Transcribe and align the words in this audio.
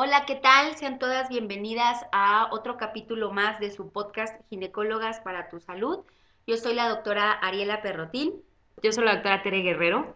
Hola, 0.00 0.26
¿qué 0.26 0.36
tal? 0.36 0.76
Sean 0.76 1.00
todas 1.00 1.28
bienvenidas 1.28 2.06
a 2.12 2.50
otro 2.52 2.76
capítulo 2.76 3.32
más 3.32 3.58
de 3.58 3.72
su 3.72 3.90
podcast 3.90 4.40
Ginecólogas 4.48 5.18
para 5.18 5.48
tu 5.48 5.58
Salud. 5.58 6.04
Yo 6.46 6.56
soy 6.56 6.74
la 6.74 6.88
doctora 6.88 7.32
Ariela 7.32 7.82
Perrotín. 7.82 8.44
Yo 8.80 8.92
soy 8.92 9.04
la 9.04 9.14
doctora 9.14 9.42
Tere 9.42 9.62
Guerrero. 9.62 10.14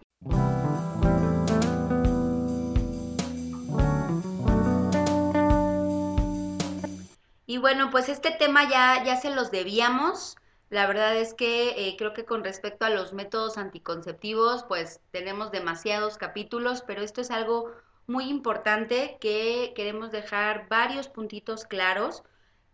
Y 7.47 7.59
bueno, 7.59 7.91
pues 7.91 8.09
este 8.09 8.31
tema 8.31 8.71
ya, 8.71 9.03
ya 9.03 9.17
se 9.17 9.35
los 9.35 9.51
debíamos. 9.51 10.37
La 10.71 10.87
verdad 10.87 11.17
es 11.17 11.35
que 11.35 11.89
eh, 11.89 11.97
creo 11.99 12.15
que 12.15 12.25
con 12.25 12.45
respecto 12.45 12.85
a 12.85 12.91
los 12.91 13.13
métodos 13.13 13.59
anticonceptivos, 13.59 14.63
pues 14.63 15.01
tenemos 15.11 15.51
demasiados 15.51 16.19
capítulos, 16.19 16.85
pero 16.87 17.03
esto 17.03 17.21
es 17.21 17.33
algo 17.33 17.73
muy 18.13 18.29
importante 18.29 19.17
que 19.21 19.73
queremos 19.75 20.13
dejar 20.13 20.69
varios 20.69 21.09
puntitos 21.09 21.65
claros. 21.65 22.23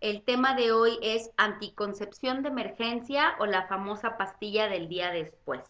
El 0.01 0.23
tema 0.23 0.55
de 0.55 0.73
hoy 0.73 0.99
es 1.01 1.31
anticoncepción 1.37 2.43
de 2.43 2.49
emergencia 2.49 3.37
o 3.39 3.47
la 3.47 3.69
famosa 3.69 4.19
pastilla 4.19 4.69
del 4.69 4.89
día 4.89 5.13
después. 5.13 5.63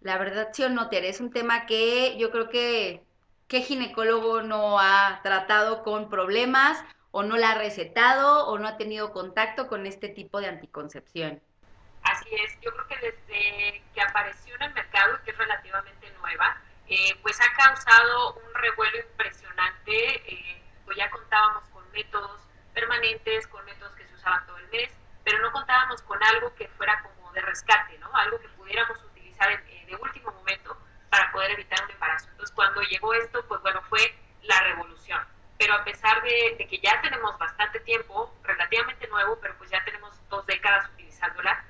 La 0.00 0.16
verdad, 0.16 0.48
sí 0.52 0.64
o 0.64 0.70
no, 0.70 0.88
Tere, 0.88 1.10
es 1.10 1.20
un 1.20 1.30
tema 1.30 1.66
que 1.66 2.16
yo 2.18 2.30
creo 2.30 2.48
que 2.48 3.02
qué 3.48 3.60
ginecólogo 3.60 4.42
no 4.42 4.80
ha 4.80 5.20
tratado 5.22 5.82
con 5.82 6.08
problemas 6.08 6.82
o 7.10 7.22
no 7.22 7.36
la 7.36 7.50
ha 7.50 7.58
recetado 7.58 8.46
o 8.46 8.58
no 8.58 8.66
ha 8.66 8.78
tenido 8.78 9.12
contacto 9.12 9.68
con 9.68 9.86
este 9.86 10.08
tipo 10.08 10.40
de 10.40 10.48
anticoncepción. 10.48 11.42
Así 12.02 12.30
es, 12.34 12.58
yo 12.62 12.70
creo 12.70 12.86
que 12.86 12.96
desde 12.96 13.82
que 13.92 14.00
apareció 14.00 14.54
en 14.54 14.62
el 14.62 14.72
mercado 14.72 15.18
que 15.22 15.32
es 15.32 15.36
relativamente 15.36 16.10
nueva, 16.18 16.56
eh, 16.88 17.14
pues 17.22 17.38
ha 17.40 17.52
causado 17.56 18.39
revuelo 18.60 18.98
impresionante, 18.98 20.32
eh, 20.32 20.62
pues 20.84 20.96
ya 20.96 21.10
contábamos 21.10 21.64
con 21.70 21.90
métodos 21.92 22.40
permanentes, 22.74 23.46
con 23.48 23.64
métodos 23.64 23.94
que 23.94 24.06
se 24.06 24.14
usaban 24.14 24.44
todo 24.46 24.58
el 24.58 24.68
mes, 24.68 24.90
pero 25.24 25.38
no 25.40 25.52
contábamos 25.52 26.02
con 26.02 26.22
algo 26.22 26.54
que 26.54 26.68
fuera 26.68 27.02
como 27.02 27.32
de 27.32 27.40
rescate, 27.42 27.98
¿no? 27.98 28.14
Algo 28.14 28.40
que 28.40 28.48
pudiéramos 28.50 29.02
utilizar 29.04 29.50
eh, 29.50 29.84
de 29.86 29.96
último 29.96 30.30
momento 30.32 30.76
para 31.10 31.30
poder 31.32 31.52
evitar 31.52 31.84
un 31.84 31.90
embarazo. 31.90 32.28
Entonces, 32.30 32.54
cuando 32.54 32.80
llegó 32.82 33.12
esto, 33.14 33.44
pues 33.46 33.60
bueno, 33.62 33.82
fue 33.88 34.14
la 34.42 34.60
revolución. 34.60 35.20
Pero 35.58 35.74
a 35.74 35.84
pesar 35.84 36.22
de, 36.22 36.56
de 36.58 36.66
que 36.66 36.78
ya 36.78 37.00
tenemos 37.02 37.36
bastante 37.38 37.80
tiempo, 37.80 38.34
relativamente 38.44 39.06
nuevo, 39.08 39.38
pero 39.40 39.54
pues 39.58 39.70
ya 39.70 39.84
tenemos 39.84 40.14
dos 40.28 40.46
décadas 40.46 40.88
utilizándola, 40.94 41.64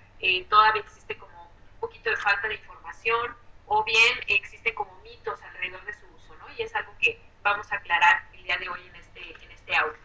todavía 0.49 0.83
existe 0.83 1.17
como 1.17 1.45
un 1.45 1.81
poquito 1.81 2.11
de 2.11 2.17
falta 2.17 2.49
de 2.49 2.55
información, 2.55 3.35
o 3.67 3.85
bien 3.85 4.19
existen 4.27 4.75
como 4.75 4.95
mitos 5.03 5.41
alrededor 5.43 5.83
de 5.85 5.93
su 5.95 6.07
uso, 6.15 6.35
¿no? 6.37 6.47
Y 6.57 6.63
es 6.63 6.75
algo 6.75 6.93
que 7.01 7.21
vamos 7.43 7.71
a 7.73 7.77
aclarar 7.77 8.25
el 8.35 8.43
día 8.43 8.57
de 8.59 8.69
hoy 8.69 8.87
en 8.87 8.97
este, 8.97 9.45
en 9.45 9.51
este 9.51 9.77
audio. 9.77 9.99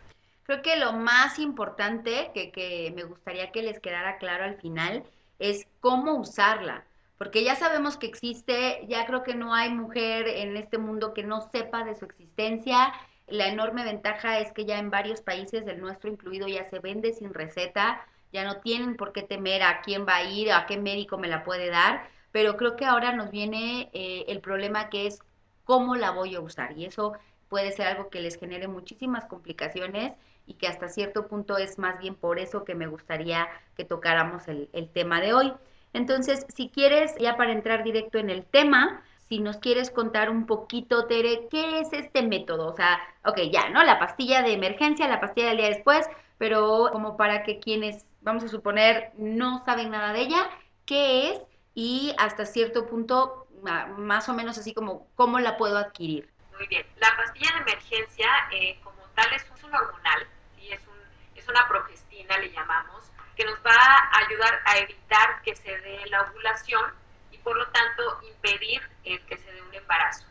Creo 0.45 0.61
que 0.61 0.75
lo 0.77 0.94
más 0.94 1.39
que 1.75 2.93
me 2.95 3.03
gustaría 3.03 3.51
que 3.51 3.63
les 3.63 3.79
quedara 3.79 4.17
claro 4.17 4.43
al 4.43 4.57
final 4.57 5.03
es 5.39 5.67
cómo 5.79 6.15
usarla, 6.15 6.85
porque 7.17 7.43
ya 7.43 7.55
sabemos 7.55 7.97
que 7.97 8.07
existe, 8.07 8.85
ya 8.87 9.05
creo 9.05 9.23
que 9.23 9.35
no 9.35 9.53
hay 9.53 9.69
mujer 9.69 10.27
en 10.27 10.57
este 10.57 10.77
mundo 10.77 11.13
que 11.13 11.23
no 11.23 11.41
sepa 11.51 11.83
de 11.83 11.95
su 11.95 12.05
existencia. 12.05 12.93
La 13.27 13.47
enorme 13.47 13.83
ventaja 13.83 14.39
es 14.39 14.51
que 14.51 14.65
ya 14.65 14.77
en 14.79 14.91
varios 14.91 15.21
países, 15.21 15.65
el 15.67 15.81
nuestro 15.81 16.09
incluido, 16.09 16.47
ya 16.47 16.69
se 16.69 16.79
vende 16.79 17.13
sin 17.13 17.33
receta, 17.33 18.05
ya 18.31 18.43
no 18.43 18.59
tienen 18.61 18.95
por 18.95 19.13
qué 19.13 19.23
temer 19.23 19.63
a 19.63 19.81
quién 19.81 20.05
va 20.05 20.17
a 20.17 20.23
ir, 20.23 20.51
a 20.51 20.65
qué 20.65 20.77
médico 20.77 21.17
me 21.17 21.27
la 21.27 21.43
puede 21.43 21.69
dar 21.69 22.15
pero 22.35 22.57
creo 22.57 22.75
que 22.75 22.83
ahora 22.83 23.13
nos 23.13 23.31
viene 23.31 23.89
eh, 23.93 24.25
el 24.27 24.41
problema 24.41 24.89
que 24.89 25.07
es 25.07 25.19
cómo 25.63 25.95
la 25.95 26.11
voy 26.11 26.35
a 26.35 26.41
usar 26.41 26.77
y 26.77 26.83
eso 26.83 27.13
puede 27.47 27.71
ser 27.71 27.87
algo 27.87 28.09
que 28.09 28.19
les 28.19 28.37
genere 28.37 28.67
muchísimas 28.67 29.23
complicaciones 29.23 30.11
y 30.45 30.55
que 30.55 30.67
hasta 30.67 30.88
cierto 30.88 31.27
punto 31.27 31.57
es 31.57 31.79
más 31.79 31.99
bien 31.99 32.15
por 32.15 32.39
eso 32.39 32.63
que 32.63 32.75
me 32.75 32.88
gustaría 32.88 33.47
que 33.75 33.85
tocáramos 33.85 34.47
el, 34.47 34.69
tema 34.93 35.21
de 35.21 35.33
hoy. 35.33 35.53
Entonces, 35.93 36.45
si 36.55 36.70
quieres, 36.70 37.15
ya 37.20 37.37
para 37.37 37.52
entrar 37.52 37.83
directo 37.83 38.17
en 38.17 38.30
el 38.30 38.45
tema, 38.45 39.03
si 39.30 39.39
nos 39.39 39.58
quieres 39.58 39.89
contar 39.89 40.30
un 40.30 40.45
poquito, 40.45 41.05
Tere, 41.08 41.47
¿qué 41.49 41.80
es 41.80 41.93
este 41.93 42.21
método? 42.21 42.67
O 42.67 42.75
sea, 42.75 42.99
ok, 43.25 43.39
ya, 43.52 43.70
¿no? 43.70 43.83
La 43.83 43.99
pastilla 43.99 44.42
de 44.42 44.53
emergencia, 44.53 45.08
la 45.08 45.20
pastilla 45.20 45.47
del 45.47 45.58
día 45.58 45.70
después, 45.70 46.08
pero 46.37 46.89
como 46.91 47.17
para 47.17 47.43
que 47.43 47.59
quienes, 47.59 48.05
vamos 48.21 48.43
a 48.43 48.49
suponer, 48.49 49.11
no 49.17 49.64
saben 49.65 49.91
nada 49.91 50.14
de 50.14 50.21
ella, 50.21 50.49
¿qué 50.86 51.31
es? 51.31 51.41
y 51.75 52.15
hasta 52.17 52.45
cierto 52.45 52.87
punto, 52.87 53.47
más 53.97 54.30
o 54.30 54.33
menos 54.33 54.58
así 54.58 54.73
como, 54.73 55.08
¿cómo 55.15 55.39
la 55.39 55.58
puedo 55.58 55.77
adquirir? 55.77 56.31
Muy 56.58 56.65
bien. 56.67 56.86
La 56.97 57.15
pastilla 57.17 57.52
de 57.53 57.71
emergencia 57.71 58.27
eh, 58.53 58.80
como 58.81 59.02
tal 59.14 59.31
es 59.33 59.45
un 59.61 59.75
hormonal, 59.75 60.27
es 61.45 61.50
una 61.50 61.67
progestina, 61.67 62.38
le 62.39 62.52
llamamos, 62.52 63.11
que 63.36 63.45
nos 63.45 63.60
va 63.60 63.76
a 63.76 64.17
ayudar 64.26 64.61
a 64.66 64.78
evitar 64.80 65.42
que 65.44 65.56
se 65.56 65.78
dé 65.78 66.06
la 66.08 66.23
ovulación 66.23 66.92
y 67.32 67.38
por 67.38 67.56
lo 67.56 67.67
tanto 67.67 68.20
impedir 68.23 68.82
el 69.04 69.23
que 69.28 69.38
se 69.38 69.52
dé 69.52 69.61
un 69.61 69.73
embarazo. 69.73 70.26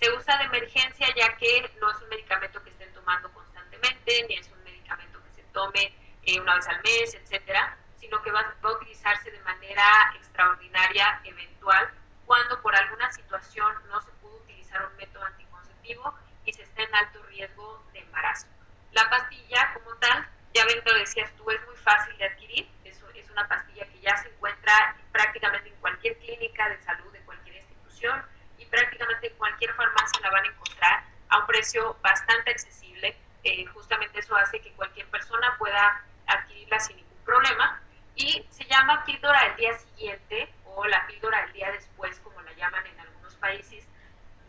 Se 0.00 0.10
usa 0.10 0.38
de 0.38 0.44
emergencia 0.44 1.06
ya 1.14 1.36
que 1.36 1.70
no 1.80 1.90
es 1.90 2.00
un 2.00 2.08
medicamento 2.08 2.62
que 2.62 2.70
estén 2.70 2.92
tomando 2.94 3.30
constantemente, 3.32 4.24
ni 4.28 4.36
es 4.36 4.48
un 4.50 4.64
medicamento 4.64 5.22
que 5.22 5.30
se 5.32 5.42
tome 5.52 5.94
eh, 6.22 6.40
una 6.40 6.54
vez 6.54 6.66
al 6.68 6.82
mes, 6.82 7.14
etcétera, 7.14 7.76
sino 7.98 8.22
que 8.22 8.32
va, 8.32 8.40
a 8.40 8.68
utilizarse 8.70 9.30
de 9.30 9.40
manera 9.40 10.14
extraordinaria, 10.16 11.20
eventual, 11.24 11.90
cuando 12.24 12.60
por 12.62 12.74
alguna 12.74 13.12
situación 13.12 13.74
no 13.88 14.00
se 14.00 14.10
pudo 14.12 14.36
utilizar 14.36 14.86
un 14.86 14.96
método 14.96 15.24
anticonceptivo 15.24 16.14
y 16.46 16.52
se 16.54 16.62
está 16.62 16.82
en 16.82 16.94
alto 16.94 17.22
riesgo 17.24 17.84
de 17.92 17.98
embarazo. 17.98 18.46
La 18.92 19.10
pastilla 19.10 19.74
como 19.74 19.94
tal, 19.96 20.28
ya 20.54 20.64
ven, 20.66 20.80
lo 20.84 20.94
decías 20.94 21.30
tú, 21.36 21.50
es 21.50 21.60
muy 21.66 21.76
fácil 21.76 22.16
de 22.16 22.26
adquirir, 22.26 22.68
es, 22.84 23.02
es 23.14 23.30
una 23.30 23.46
pastilla 23.48 23.86
que 23.86 24.00
ya 24.00 24.16
se 24.16 24.28
encuentra 24.28 24.96
prácticamente 25.12 25.68
en 25.68 25.74
cualquier 25.76 26.16
clínica 26.18 26.68
de 26.68 26.80
salud, 26.82 27.12
de 27.12 27.20
cualquier 27.20 27.56
institución 27.56 28.24
y 28.58 28.64
prácticamente 28.66 29.26
en 29.26 29.36
cualquier 29.36 29.74
farmacia 29.74 30.20
la 30.20 30.30
van 30.30 30.44
a 30.44 30.48
encontrar 30.48 31.04
a 31.28 31.38
un 31.38 31.46
precio 31.46 31.96
bastante 32.02 32.50
accesible. 32.52 33.16
Eh, 33.42 33.66
justamente 33.66 34.20
eso 34.20 34.36
hace 34.36 34.60
que 34.60 34.72
cualquier 34.72 35.06
persona 35.08 35.56
pueda 35.58 36.02
adquirirla 36.26 36.78
sin 36.78 36.96
ningún 36.96 37.18
problema 37.24 37.82
y 38.14 38.46
se 38.50 38.64
llama 38.64 39.04
píldora 39.04 39.42
del 39.44 39.56
día 39.56 39.78
siguiente 39.78 40.48
o 40.64 40.86
la 40.86 41.06
píldora 41.06 41.42
del 41.42 41.52
día 41.52 41.70
después, 41.72 42.18
como 42.20 42.40
la 42.42 42.52
llaman 42.52 42.86
en 42.86 43.00
algunos 43.00 43.34
países, 43.36 43.86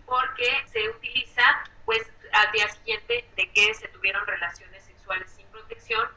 porque 0.05 0.63
se 0.71 0.87
utiliza 0.89 1.63
pues 1.83 2.09
al 2.31 2.51
día 2.51 2.69
siguiente 2.69 3.27
de 3.35 3.51
que 3.51 3.73
se 3.73 3.87
tuvieron 3.89 4.25
relaciones 4.25 4.83
sexuales 4.83 5.29
sin 5.31 5.44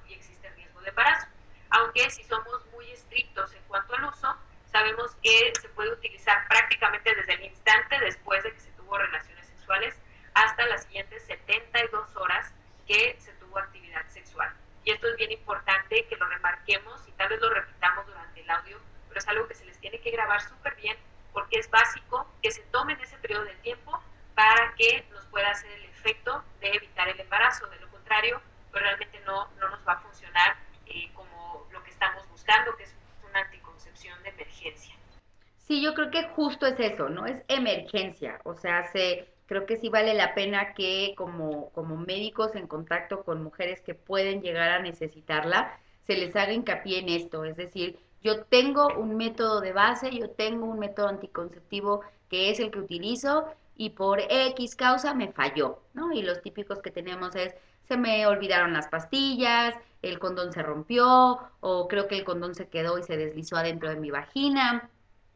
y 0.06 0.14
existe 0.14 0.50
riesgo 0.50 0.80
de 0.80 0.90
embarazo. 0.90 1.26
Aunque 1.70 2.10
si 2.10 2.22
somos 2.24 2.66
muy 2.72 2.90
estrictos 2.90 3.52
en 3.54 3.62
cuanto 3.64 3.94
al 3.94 4.04
uso, 4.04 4.36
sabemos 4.70 5.14
que 5.22 5.52
se 5.60 5.68
puede 5.70 5.92
utilizar 5.92 6.46
prácticamente 6.48 7.14
desde 7.14 7.34
el 7.34 7.44
instante 7.44 7.98
después 8.00 8.42
de 8.42 8.52
que 8.52 8.60
se 8.60 8.70
tuvo 8.72 8.98
relaciones 8.98 9.46
sexuales 9.46 9.98
hasta 10.34 10.66
las 10.66 10.84
siguientes 10.84 11.24
72 11.26 12.16
horas 12.16 12.52
que 12.86 13.16
se 13.20 13.32
tuvo 13.34 13.58
actividad 13.58 14.06
sexual. 14.08 14.52
Y 14.84 14.92
esto 14.92 15.08
es 15.08 15.16
bien 15.16 15.32
importante 15.32 16.06
que 16.06 16.16
lo 16.16 16.26
remarquemos 16.26 17.06
y 17.06 17.12
tal 17.12 17.28
vez 17.28 17.40
lo 17.40 17.50
repitamos 17.50 18.06
durante 18.06 18.40
el 18.40 18.50
audio, 18.50 18.78
pero 19.08 19.18
es 19.18 19.28
algo 19.28 19.48
que 19.48 19.54
se 19.54 19.64
les 19.64 19.78
tiene 19.80 20.00
que 20.00 20.10
grabar 20.10 20.40
súper 20.40 20.74
bien 20.76 20.96
porque 21.32 21.58
es 21.58 21.70
básico 21.70 22.26
que 22.42 22.50
se 22.50 22.62
tome 22.64 22.94
en 22.94 23.00
ese 23.00 23.16
periodo 23.18 23.44
de 23.44 23.54
tiempo 23.56 24.00
para 24.34 24.74
que 24.76 25.04
nos 25.10 25.24
pueda 25.26 25.50
hacer 25.50 25.70
el 25.72 25.84
efecto 25.86 26.42
de 26.60 26.68
evitar 26.68 27.08
el 27.08 27.20
embarazo. 27.20 27.66
De 27.66 27.78
lo 27.80 27.88
contrario, 27.90 28.40
realmente 28.78 29.20
no, 29.26 29.48
no 29.60 29.68
nos 29.68 29.86
va 29.86 29.94
a 29.94 30.00
funcionar 30.00 30.56
eh, 30.86 31.10
como 31.14 31.66
lo 31.70 31.82
que 31.82 31.90
estamos 31.90 32.28
buscando, 32.30 32.76
que 32.76 32.84
es 32.84 32.94
una 33.28 33.40
anticoncepción 33.40 34.22
de 34.22 34.30
emergencia. 34.30 34.94
Sí, 35.58 35.82
yo 35.82 35.94
creo 35.94 36.10
que 36.10 36.28
justo 36.30 36.66
es 36.66 36.80
eso, 36.80 37.08
¿no? 37.08 37.26
Es 37.26 37.42
emergencia, 37.48 38.40
o 38.44 38.54
sea, 38.54 38.90
se 38.90 39.28
creo 39.46 39.64
que 39.66 39.78
sí 39.78 39.88
vale 39.88 40.14
la 40.14 40.34
pena 40.34 40.74
que 40.74 41.14
como, 41.16 41.70
como 41.70 41.96
médicos 41.96 42.54
en 42.54 42.66
contacto 42.66 43.24
con 43.24 43.42
mujeres 43.42 43.80
que 43.80 43.94
pueden 43.94 44.42
llegar 44.42 44.70
a 44.70 44.78
necesitarla, 44.80 45.78
se 46.06 46.16
les 46.16 46.36
haga 46.36 46.52
hincapié 46.52 47.00
en 47.00 47.08
esto, 47.08 47.44
es 47.44 47.56
decir, 47.56 47.98
yo 48.22 48.44
tengo 48.44 48.88
un 48.96 49.16
método 49.16 49.60
de 49.60 49.72
base, 49.72 50.10
yo 50.10 50.30
tengo 50.30 50.66
un 50.66 50.78
método 50.78 51.08
anticonceptivo 51.08 52.02
que 52.28 52.50
es 52.50 52.60
el 52.60 52.70
que 52.70 52.80
utilizo 52.80 53.46
y 53.76 53.90
por 53.90 54.20
X 54.20 54.74
causa 54.74 55.14
me 55.14 55.32
falló, 55.32 55.78
¿no? 55.94 56.12
Y 56.12 56.22
los 56.22 56.42
típicos 56.42 56.80
que 56.80 56.90
tenemos 56.90 57.36
es, 57.36 57.54
se 57.88 57.96
me 57.96 58.26
olvidaron 58.26 58.74
las 58.74 58.88
pastillas, 58.88 59.74
el 60.02 60.18
condón 60.18 60.52
se 60.52 60.62
rompió 60.62 61.38
o 61.60 61.88
creo 61.88 62.06
que 62.06 62.18
el 62.18 62.24
condón 62.24 62.54
se 62.54 62.68
quedó 62.68 62.98
y 62.98 63.02
se 63.02 63.16
deslizó 63.16 63.56
adentro 63.56 63.88
de 63.88 63.96
mi 63.96 64.10
vagina, 64.10 64.90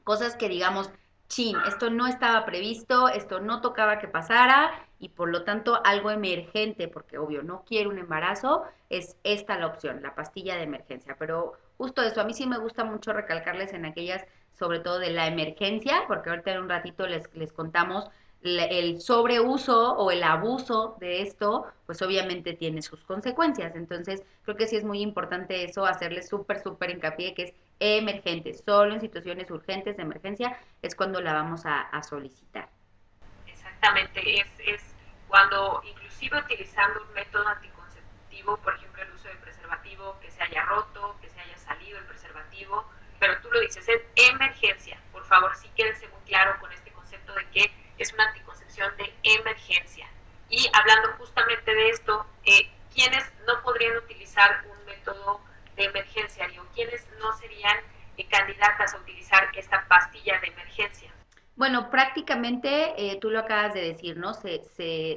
cosas 0.05 0.37
que 0.37 0.49
digamos, 0.49 0.91
chin, 1.29 1.57
esto 1.67 1.89
no 1.89 2.07
estaba 2.07 2.45
previsto, 2.45 3.09
esto 3.09 3.41
no 3.41 3.63
tocaba 3.63 3.99
que 3.99 4.07
pasara 4.07 4.71
y 4.99 5.09
por 5.09 5.31
lo 5.31 5.45
tanto 5.45 5.81
algo 5.85 6.11
emergente, 6.11 6.89
porque 6.89 7.19
obvio 7.19 7.43
no 7.43 7.65
quiero 7.65 7.91
un 7.91 7.99
embarazo, 7.99 8.65
es 8.91 9.17
esta 9.25 9.59
la 9.59 9.67
opción, 9.67 10.03
la 10.03 10.15
pastilla 10.15 10.57
de 10.57 10.65
emergencia. 10.65 11.17
Pero 11.19 11.55
justo 11.79 12.03
eso, 12.03 12.21
a 12.21 12.25
mí 12.25 12.35
sí 12.35 12.47
me 12.47 12.59
gusta 12.59 12.85
mucho 12.85 13.13
recalcarles 13.13 13.73
en 13.73 13.87
aquellas, 13.87 14.25
sobre 14.53 14.81
todo 14.81 14.99
de 14.99 15.11
la 15.11 15.27
emergencia, 15.27 16.05
porque 16.07 16.31
ahorita 16.31 16.53
en 16.53 16.61
un 16.61 16.69
ratito 16.69 17.07
les, 17.07 17.35
les 17.35 17.53
contamos 17.53 18.11
el 18.43 19.01
sobreuso 19.01 19.93
o 19.95 20.11
el 20.11 20.23
abuso 20.25 20.97
de 20.99 21.23
esto, 21.23 21.67
pues 21.87 22.03
obviamente 22.03 22.55
tiene 22.55 22.83
sus 22.83 23.05
consecuencias. 23.05 23.75
Entonces, 23.77 24.23
creo 24.45 24.57
que 24.57 24.67
sí 24.67 24.77
es 24.77 24.85
muy 24.85 25.01
importante 25.01 25.65
eso, 25.65 25.87
hacerle 25.87 26.23
súper, 26.23 26.61
súper 26.61 26.91
hincapié 26.91 27.35
que 27.35 27.43
es 27.45 27.55
emergente. 27.79 28.55
Solo 28.55 28.95
en 28.95 29.01
situaciones 29.01 29.51
urgentes 29.51 29.97
de 29.97 30.03
emergencia 30.03 30.59
es 30.83 30.95
cuando 30.95 31.21
la 31.21 31.35
vamos 31.35 31.63
a, 31.65 32.03
solicitar. 32.03 32.69
Exactamente, 33.47 34.41
es, 34.41 34.47
es 34.67 34.95
cuando 35.29 35.81
inclusive 35.85 36.39
utilizando 36.39 37.03
un 37.03 37.15
método 37.15 37.47
anticonceptivo, 37.47 38.57
por 38.59 38.75
ejemplo 38.75 39.03
el 39.03 39.13
uso 39.13 39.29
de 39.29 39.35
preservativo, 39.37 40.17
que 40.21 40.31
se 40.31 40.43
haya 40.43 40.65
roto, 40.65 41.17
que 41.21 41.29
se 41.29 41.41
haya 41.41 41.57
salido 41.57 41.99
el 41.99 42.05
preservativo, 42.07 42.85
pero 43.19 43.41
tú 43.41 43.49
lo 43.53 43.61
dices, 43.61 43.89
es 43.89 44.03
emergencia. 44.33 45.01
Por 45.13 45.25
favor, 45.25 45.55
sí 45.57 45.69
quédese 45.77 46.09
muy 46.09 46.21
claro 46.27 46.59
con 46.61 46.73
este 46.73 46.91
concepto 46.91 47.35
de 47.35 47.47
que 47.51 47.82
es 47.99 48.13
una 48.13 48.25
anticoncepción 48.29 48.91
de 48.97 49.13
emergencia. 49.23 50.09
Y 50.49 50.69
hablando 50.75 51.17
justamente 51.19 51.75
de 51.75 51.89
esto, 51.91 52.27
eh, 52.45 52.71
¿quiénes 52.95 53.25
no 53.47 53.63
podrían 53.63 53.97
utilizar 53.97 54.65
un 54.71 54.87
método 54.87 55.41
de 55.77 55.85
emergencia? 55.85 56.47
o 56.61 56.75
¿quiénes 56.75 57.07
no 57.19 57.33
serían 57.39 57.77
eh, 58.19 58.27
candidatas 58.29 58.95
a 58.95 58.99
utilizar 58.99 59.49
esta 59.57 59.87
pastilla 59.89 60.39
de 60.41 60.49
emergencia? 60.49 61.11
Bueno, 61.57 61.91
prácticamente 61.91 62.95
eh, 62.97 63.19
tú 63.21 63.31
lo 63.31 63.41
acabas 63.41 63.73
de 63.73 63.81
decir, 63.81 64.17
¿no? 64.17 64.35
Se, 64.35 64.61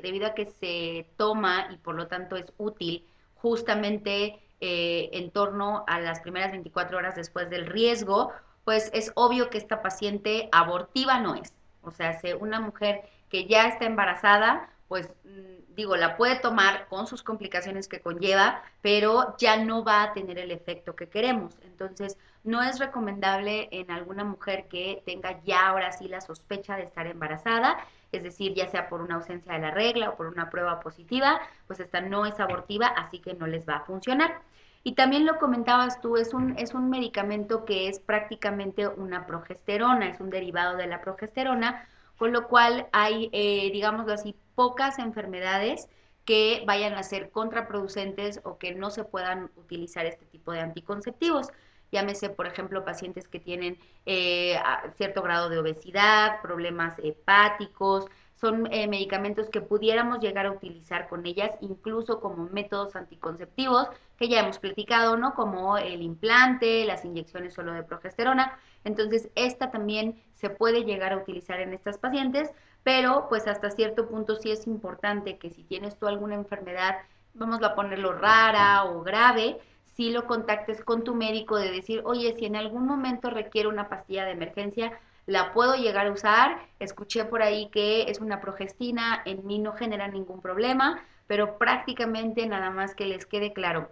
debido 0.02 0.28
a 0.28 0.34
que 0.34 0.46
se 0.46 1.06
toma 1.18 1.68
y 1.72 1.78
por 1.78 1.96
lo 1.96 2.08
tanto 2.08 2.38
es 2.38 2.52
útil 2.58 3.06
justamente 3.36 4.42
en 4.62 5.30
torno 5.30 5.84
a 5.86 6.00
las 6.00 6.22
primeras 6.22 6.50
24 6.50 6.98
horas 6.98 7.14
después 7.14 7.52
del 7.52 7.68
riesgo, 7.68 8.34
pues 8.64 8.90
es 8.94 9.12
obvio 9.14 9.52
que 9.52 9.60
esta 9.60 9.84
paciente 9.84 10.50
abortiva 10.52 11.20
no 11.20 11.36
es. 11.36 11.54
O 11.86 11.92
sea, 11.92 12.20
si 12.20 12.34
una 12.34 12.60
mujer 12.60 13.02
que 13.30 13.46
ya 13.46 13.68
está 13.68 13.86
embarazada, 13.86 14.70
pues 14.88 15.10
mm, 15.24 15.76
digo, 15.76 15.96
la 15.96 16.18
puede 16.18 16.40
tomar 16.40 16.88
con 16.88 17.08
sus 17.08 17.24
complicaciones 17.24 17.88
que 17.88 18.00
conlleva, 18.00 18.64
pero 18.82 19.36
ya 19.38 19.58
no 19.58 19.84
va 19.84 20.04
a 20.04 20.14
tener 20.14 20.40
el 20.40 20.52
efecto 20.52 20.96
que 20.96 21.10
queremos. 21.10 21.58
Entonces, 21.64 22.18
no 22.44 22.62
es 22.62 22.80
recomendable 22.80 23.68
en 23.72 23.92
alguna 23.92 24.24
mujer 24.24 24.68
que 24.70 25.02
tenga 25.06 25.42
ya 25.44 25.68
ahora 25.68 25.92
sí 25.92 26.08
la 26.08 26.22
sospecha 26.22 26.78
de 26.78 26.84
estar 26.84 27.08
embarazada, 27.08 27.78
es 28.12 28.24
decir, 28.24 28.54
ya 28.54 28.68
sea 28.68 28.88
por 28.88 29.02
una 29.02 29.16
ausencia 29.16 29.54
de 29.54 29.60
la 29.60 29.72
regla 29.72 30.10
o 30.12 30.16
por 30.16 30.28
una 30.28 30.50
prueba 30.50 30.80
positiva, 30.80 31.42
pues 31.68 31.80
esta 31.80 32.02
no 32.02 32.26
es 32.26 32.40
abortiva, 32.40 32.88
así 32.88 33.20
que 33.20 33.34
no 33.34 33.48
les 33.48 33.68
va 33.68 33.78
a 33.78 33.86
funcionar. 33.86 34.42
Y 34.88 34.94
también 34.94 35.26
lo 35.26 35.40
comentabas 35.40 36.00
tú, 36.00 36.16
es 36.16 36.32
un, 36.36 36.60
es 36.60 36.76
un 36.76 36.92
medicamento 36.92 37.66
que 37.66 37.88
es 37.88 38.00
prácticamente 38.00 38.88
una 38.88 39.26
progesterona, 39.26 40.10
es 40.10 40.20
un 40.20 40.30
derivado 40.30 40.78
de 40.78 40.86
la 40.86 41.02
progesterona, 41.02 41.90
con 42.20 42.32
lo 42.32 42.48
cual 42.48 42.88
hay, 42.92 43.32
eh, 43.34 43.72
digámoslo 43.74 44.14
así, 44.14 44.36
pocas 44.54 45.00
enfermedades 45.00 45.90
que 46.24 46.64
vayan 46.68 46.94
a 46.94 47.02
ser 47.02 47.32
contraproducentes 47.32 48.42
o 48.44 48.60
que 48.60 48.76
no 48.76 48.92
se 48.92 49.04
puedan 49.04 49.50
utilizar 49.56 50.06
este 50.06 50.26
tipo 50.28 50.52
de 50.52 50.60
anticonceptivos. 50.60 51.48
Llámese, 51.92 52.30
por 52.30 52.46
ejemplo, 52.46 52.86
pacientes 52.86 53.28
que 53.28 53.40
tienen 53.40 53.80
eh, 54.06 54.60
cierto 54.98 55.24
grado 55.24 55.50
de 55.50 55.58
obesidad, 55.58 56.44
problemas 56.44 56.94
hepáticos, 57.00 58.06
son 58.36 58.68
eh, 58.72 58.88
medicamentos 58.88 59.50
que 59.50 59.62
pudiéramos 59.62 60.20
llegar 60.20 60.46
a 60.46 60.52
utilizar 60.52 61.08
con 61.08 61.26
ellas, 61.26 61.52
incluso 61.62 62.20
como 62.20 62.50
métodos 62.50 62.96
anticonceptivos, 62.96 63.88
que 64.18 64.28
ya 64.28 64.42
hemos 64.42 64.60
platicado, 64.60 65.18
¿no? 65.18 65.34
Como 65.34 65.78
el 65.78 66.02
implante, 66.02 66.86
las 66.86 67.06
inyecciones 67.06 67.54
solo 67.54 67.74
de 67.74 67.84
progesterona. 67.84 68.60
Entonces, 68.84 69.30
esta 69.36 69.72
también 69.72 70.22
se 70.34 70.50
puede 70.50 70.84
llegar 70.84 71.14
a 71.14 71.18
utilizar 71.18 71.60
en 71.60 71.74
estas 71.74 71.98
pacientes, 71.98 72.52
pero 72.84 73.28
pues 73.30 73.48
hasta 73.48 73.72
cierto 73.72 74.08
punto 74.08 74.36
sí 74.36 74.52
es 74.52 74.68
importante 74.68 75.38
que 75.38 75.50
si 75.50 75.64
tienes 75.64 75.98
tú 75.98 76.08
alguna 76.08 76.36
enfermedad, 76.36 76.98
vamos 77.34 77.64
a 77.64 77.74
ponerlo 77.74 78.14
rara 78.14 78.84
o 78.86 79.02
grave, 79.02 79.58
si 79.96 80.12
lo 80.12 80.28
contactes 80.28 80.84
con 80.84 81.04
tu 81.04 81.16
médico 81.16 81.58
de 81.58 81.72
decir, 81.72 82.02
oye, 82.06 82.36
si 82.38 82.46
en 82.46 82.58
algún 82.58 82.86
momento 82.86 83.30
requiere 83.30 83.70
una 83.70 83.88
pastilla 83.88 84.26
de 84.26 84.32
emergencia, 84.32 85.00
la 85.26 85.54
puedo 85.54 85.76
llegar 85.76 86.08
a 86.08 86.12
usar. 86.12 86.60
Escuché 86.80 87.26
por 87.26 87.42
ahí 87.42 87.70
que 87.70 88.10
es 88.10 88.20
una 88.20 88.42
progestina, 88.42 89.22
en 89.26 89.46
mí 89.46 89.60
no 89.60 89.74
genera 89.74 90.08
ningún 90.08 90.42
problema, 90.42 91.04
pero 91.28 91.58
prácticamente 91.58 92.46
nada 92.46 92.70
más 92.70 92.96
que 92.96 93.06
les 93.06 93.26
quede 93.26 93.54
claro 93.54 93.92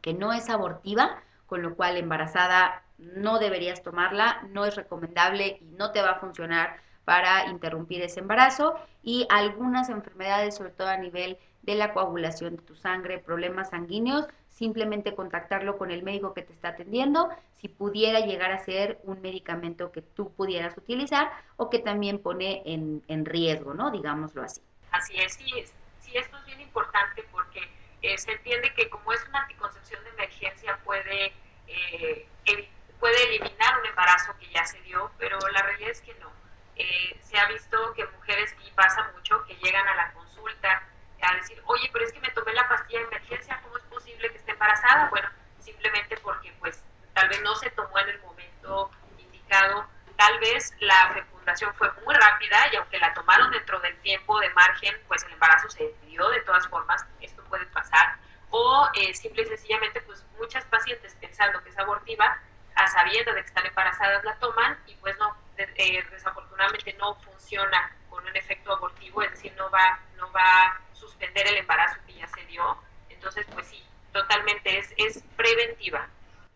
que 0.00 0.14
no 0.14 0.32
es 0.32 0.48
abortiva, 0.48 1.22
con 1.46 1.62
lo 1.62 1.74
cual 1.74 1.96
embarazada 1.96 2.82
no 2.98 3.38
deberías 3.38 3.82
tomarla, 3.82 4.42
no 4.50 4.64
es 4.64 4.76
recomendable 4.76 5.58
y 5.60 5.64
no 5.76 5.92
te 5.92 6.02
va 6.02 6.12
a 6.12 6.20
funcionar 6.20 6.76
para 7.04 7.46
interrumpir 7.46 8.02
ese 8.02 8.20
embarazo 8.20 8.74
y 9.02 9.26
algunas 9.30 9.88
enfermedades, 9.88 10.56
sobre 10.56 10.70
todo 10.70 10.88
a 10.88 10.98
nivel 10.98 11.38
de 11.62 11.74
la 11.74 11.92
coagulación 11.92 12.56
de 12.56 12.62
tu 12.62 12.74
sangre, 12.74 13.18
problemas 13.18 13.70
sanguíneos, 13.70 14.26
simplemente 14.58 15.14
contactarlo 15.14 15.78
con 15.78 15.92
el 15.92 16.02
médico 16.02 16.34
que 16.34 16.42
te 16.42 16.52
está 16.52 16.70
atendiendo, 16.70 17.28
si 17.60 17.68
pudiera 17.68 18.20
llegar 18.20 18.50
a 18.50 18.58
ser 18.58 18.98
un 19.04 19.20
medicamento 19.22 19.92
que 19.92 20.02
tú 20.02 20.32
pudieras 20.34 20.76
utilizar 20.76 21.30
o 21.56 21.70
que 21.70 21.78
también 21.78 22.18
pone 22.18 22.62
en, 22.66 23.24
riesgo, 23.24 23.72
¿no? 23.72 23.92
Digámoslo 23.92 24.42
así. 24.42 24.60
Así 24.90 25.16
es, 25.16 25.34
sí, 25.34 25.44
sí 26.00 26.10
esto 26.16 26.36
es 26.38 26.46
bien 26.46 26.60
importante 26.60 27.24
porque 27.30 27.60
eh, 28.02 28.18
se 28.18 28.32
entiende 28.32 28.72
que 28.74 28.90
como 28.90 29.12
es 29.12 29.24
una 29.28 29.42
anticoncepción 29.42 30.02
de 30.02 30.10
emergencia 30.10 30.76
puede, 30.84 31.32
eh, 31.68 32.26
puede 32.98 33.24
eliminar 33.28 33.78
un 33.80 33.86
embarazo 33.86 34.34
que 34.40 34.48
ya 34.50 34.64
se 34.64 34.80
dio, 34.80 35.08
pero 35.18 35.38
la 35.52 35.62
realidad 35.62 35.90
es 35.90 36.00
que 36.00 36.14
no. 36.14 36.32
Eh, 36.74 37.16
se 37.22 37.38
ha 37.38 37.46
visto 37.46 37.76
que 37.94 38.04
mujeres, 38.06 38.56
y 38.66 38.70
pasa 38.72 39.08
mucho, 39.14 39.44
que 39.44 39.54
llegan 39.54 39.86
a 39.86 39.94
la 39.94 40.12
consulta 40.14 40.82
a 41.20 41.34
decir, 41.34 41.60
oye, 41.66 41.88
pero 41.92 42.04
es 42.04 42.12
que 42.12 42.20
me 42.20 42.30
tomé 42.30 42.52
la 42.54 42.68
pastilla 42.68 43.00
de 43.00 43.06
emergencia, 43.06 43.60
¿cómo 43.62 43.76
es 43.76 43.82
posible 43.84 44.30
que 44.30 44.38
esté 44.38 44.52
embarazada? 44.52 45.08
Bueno, 45.10 45.28
simplemente 45.58 46.16
porque 46.18 46.52
pues 46.60 46.82
tal 47.14 47.28
vez 47.28 47.40
no 47.42 47.54
se 47.56 47.70
tomó 47.70 47.98
en 47.98 48.08
el 48.10 48.20
momento 48.20 48.90
indicado, 49.18 49.86
tal 50.16 50.38
vez 50.40 50.72
la 50.80 51.12
fecundación 51.14 51.74
fue 51.74 51.90
muy 52.04 52.14
rápida 52.14 52.56
y 52.72 52.76
aunque 52.76 52.98
la 52.98 53.12
tomaron 53.14 53.50
dentro 53.50 53.80
del 53.80 53.96
tiempo 53.98 54.38
de 54.40 54.50
margen, 54.50 54.94
pues 55.08 55.24
el 55.24 55.32
embarazo 55.32 55.68
se 55.70 55.94
dio 56.06 56.28
de 56.30 56.40
todas 56.42 56.66
formas, 56.68 57.04
esto 57.20 57.42
puede 57.44 57.66
pasar, 57.66 58.16
o 58.50 58.88
eh, 58.94 59.14
simple 59.14 59.42
y 59.42 59.46
sencillamente 59.46 60.00
pues 60.02 60.24
muchas 60.38 60.64
pacientes 60.66 61.16
pensando 61.20 61.62
que 61.62 61.70
es 61.70 61.78
abortiva, 61.78 62.40
a 62.74 62.86
sabiendo 62.86 63.32
de 63.34 63.40
que 63.42 63.48
están 63.48 63.66
embarazadas 63.66 64.24
la 64.24 64.36
toman 64.36 64.78
y 64.86 64.94
pues 64.96 65.18
no, 65.18 65.36
eh, 65.56 66.04
desafortunadamente 66.10 66.94
no 66.94 67.14
funciona 67.16 67.92
un 68.30 68.36
efecto 68.36 68.72
abortivo, 68.72 69.22
es 69.22 69.30
decir, 69.30 69.52
no 69.56 69.70
va, 69.70 70.00
no 70.16 70.30
va 70.32 70.80
suspender 70.92 71.46
el 71.46 71.56
embarazo 71.56 71.96
que 72.06 72.14
ya 72.14 72.26
se 72.28 72.44
dio. 72.46 72.62
Entonces, 73.08 73.46
pues 73.52 73.66
sí, 73.66 73.82
totalmente 74.12 74.78
es, 74.78 74.92
es 74.96 75.24
preventiva. 75.36 76.08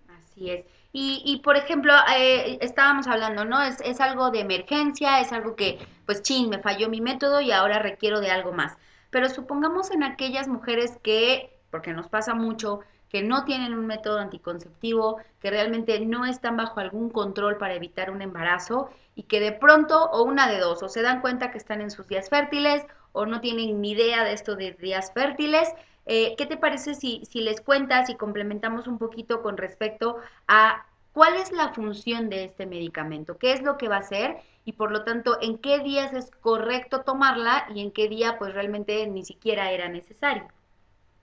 Así 0.08 0.50
es. 0.50 0.66
Y, 0.92 1.22
y 1.24 1.38
por 1.38 1.56
ejemplo, 1.56 1.94
eh, 2.14 2.58
estábamos 2.60 3.06
hablando, 3.06 3.44
¿no? 3.44 3.62
Es, 3.62 3.80
es 3.80 4.00
algo 4.00 4.30
de 4.30 4.40
emergencia, 4.40 5.20
es 5.20 5.32
algo 5.32 5.56
que, 5.56 5.78
pues, 6.04 6.22
chin, 6.22 6.50
me 6.50 6.58
falló 6.58 6.88
mi 6.88 7.00
método 7.00 7.40
y 7.40 7.50
ahora 7.50 7.78
requiero 7.78 8.20
de 8.20 8.30
algo 8.30 8.52
más. 8.52 8.76
Pero 9.10 9.28
supongamos 9.28 9.90
en 9.90 10.02
aquellas 10.02 10.48
mujeres 10.48 10.98
que, 11.02 11.58
porque 11.70 11.92
nos 11.92 12.08
pasa 12.08 12.34
mucho, 12.34 12.80
que 13.12 13.22
no 13.22 13.44
tienen 13.44 13.74
un 13.74 13.86
método 13.86 14.18
anticonceptivo, 14.18 15.18
que 15.38 15.50
realmente 15.50 16.00
no 16.00 16.24
están 16.24 16.56
bajo 16.56 16.80
algún 16.80 17.10
control 17.10 17.58
para 17.58 17.74
evitar 17.74 18.10
un 18.10 18.22
embarazo 18.22 18.88
y 19.14 19.24
que 19.24 19.38
de 19.38 19.52
pronto, 19.52 20.04
o 20.12 20.22
una 20.22 20.48
de 20.48 20.58
dos, 20.58 20.82
o 20.82 20.88
se 20.88 21.02
dan 21.02 21.20
cuenta 21.20 21.50
que 21.50 21.58
están 21.58 21.82
en 21.82 21.90
sus 21.90 22.08
días 22.08 22.30
fértiles 22.30 22.86
o 23.12 23.26
no 23.26 23.42
tienen 23.42 23.82
ni 23.82 23.90
idea 23.90 24.24
de 24.24 24.32
esto 24.32 24.56
de 24.56 24.72
días 24.72 25.12
fértiles. 25.12 25.68
Eh, 26.06 26.34
¿Qué 26.38 26.46
te 26.46 26.56
parece 26.56 26.94
si, 26.94 27.22
si 27.26 27.42
les 27.42 27.60
cuentas 27.60 28.08
y 28.08 28.16
complementamos 28.16 28.86
un 28.86 28.96
poquito 28.96 29.42
con 29.42 29.58
respecto 29.58 30.16
a 30.48 30.86
cuál 31.12 31.36
es 31.36 31.52
la 31.52 31.74
función 31.74 32.30
de 32.30 32.44
este 32.44 32.64
medicamento? 32.64 33.36
¿Qué 33.36 33.52
es 33.52 33.60
lo 33.60 33.76
que 33.76 33.88
va 33.88 33.96
a 33.96 34.00
hacer? 34.00 34.38
Y 34.64 34.72
por 34.72 34.90
lo 34.90 35.04
tanto, 35.04 35.36
¿en 35.42 35.58
qué 35.58 35.80
días 35.80 36.14
es 36.14 36.30
correcto 36.40 37.02
tomarla 37.02 37.66
y 37.74 37.82
en 37.82 37.92
qué 37.92 38.08
día 38.08 38.38
pues 38.38 38.54
realmente 38.54 39.06
ni 39.06 39.22
siquiera 39.22 39.70
era 39.70 39.88
necesario? 39.88 40.48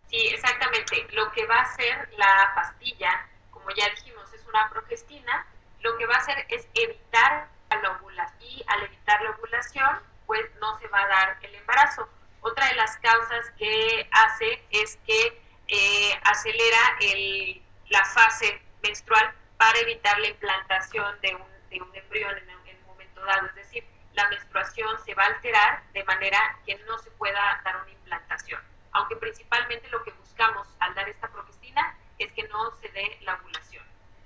Sí, 0.09 0.27
exactamente. 0.27 1.07
Lo 1.11 1.31
que 1.31 1.45
va 1.45 1.57
a 1.57 1.61
hacer 1.61 2.09
la 2.17 2.51
pastilla, 2.55 3.27
como 3.51 3.69
ya 3.71 3.87
dijimos, 3.89 4.31
es 4.33 4.45
una 4.45 4.69
progestina, 4.69 5.45
lo 5.81 5.97
que 5.97 6.05
va 6.07 6.15
a 6.15 6.17
hacer 6.17 6.45
es 6.49 6.67
evitar 6.73 7.47
la 7.69 7.91
ovulación 7.91 8.41
y 8.41 8.63
al 8.67 8.83
evitar 8.83 9.21
la 9.21 9.31
ovulación 9.31 9.99
pues 10.25 10.41
no 10.59 10.77
se 10.79 10.87
va 10.87 11.01
a 11.03 11.07
dar 11.07 11.37
el 11.41 11.55
embarazo. 11.55 12.09
Otra 12.41 12.67
de 12.67 12.75
las 12.75 12.97
causas 12.97 13.51
que 13.57 14.07
hace 14.11 14.63
es 14.71 14.97
que 15.05 15.41
eh, 15.67 16.19
acelera 16.23 16.97
el, 17.01 17.61
la 17.89 18.03
fase 18.05 18.61
menstrual 18.81 19.33
para 19.57 19.77
evitar 19.79 20.17
la 20.19 20.27
implantación 20.27 21.19
de 21.21 21.35
un, 21.35 21.69
de 21.69 21.81
un 21.81 21.95
embrión 21.95 22.37
en, 22.37 22.49
en 22.49 22.77
un 22.77 22.85
momento 22.87 23.21
dado. 23.21 23.47
Es 23.47 23.55
decir, 23.55 23.85
la 24.13 24.27
menstruación 24.29 24.97
se 25.05 25.13
va 25.13 25.23
a 25.23 25.27
alterar 25.27 25.83
de 25.93 26.03
manera 26.03 26.57
que 26.65 26.75
no 26.87 26.97
se 26.97 27.11
pueda 27.11 27.61
dar 27.63 27.77
una 27.81 27.91
implantación. 27.91 28.61
Aunque 28.91 29.15
principalmente 29.15 29.89
lo 29.89 30.03
que 30.03 30.11
buscamos 30.11 30.67
al 30.79 30.93
dar 30.95 31.07
esta 31.09 31.27
progestina 31.31 31.97
es 32.17 32.31
que 32.33 32.47
no 32.47 32.71
se 32.81 32.89
dé 32.89 33.17
la 33.21 33.35
ovulación. 33.35 33.85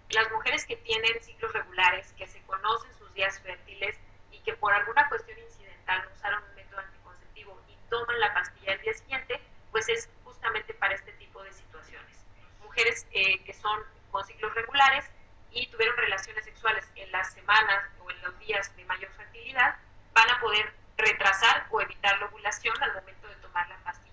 Las 0.09 0.31
mujeres 0.31 0.65
que 0.65 0.77
tienen 0.77 1.21
ciclos 1.21 1.51
regulares, 1.53 2.13
que 2.13 2.27
se 2.27 2.41
conocen 2.43 2.93
sus 2.95 3.13
días 3.13 3.39
fértiles 3.41 3.97
y 4.31 4.39
que 4.39 4.53
por 4.53 4.73
alguna 4.73 5.07
cuestión 5.09 5.37
incidental 5.39 6.07
usaron 6.13 6.43
un 6.43 6.55
método 6.55 6.63
toman 7.93 8.19
la 8.19 8.33
pastilla 8.33 8.73
el 8.73 8.81
día 8.81 8.93
siguiente, 8.93 9.39
pues 9.71 9.87
es 9.87 10.09
justamente 10.23 10.73
para 10.73 10.95
este 10.95 11.11
tipo 11.13 11.43
de 11.43 11.53
situaciones. 11.53 12.25
Mujeres 12.63 13.05
eh, 13.11 13.43
que 13.43 13.53
son 13.53 13.79
con 14.09 14.25
ciclos 14.25 14.53
regulares 14.55 15.05
y 15.51 15.67
tuvieron 15.67 15.95
relaciones 15.97 16.43
sexuales 16.43 16.89
en 16.95 17.11
las 17.11 17.31
semanas 17.33 17.83
o 17.99 18.09
en 18.09 18.19
los 18.23 18.39
días 18.39 18.75
de 18.75 18.83
mayor 18.85 19.11
fertilidad, 19.11 19.75
van 20.13 20.29
a 20.31 20.39
poder 20.39 20.73
retrasar 20.97 21.67
o 21.69 21.81
evitar 21.81 22.17
la 22.19 22.25
ovulación 22.25 22.75
al 22.81 22.93
momento 22.95 23.27
de 23.27 23.35
tomar 23.35 23.69
la 23.69 23.77
pastilla. 23.83 24.12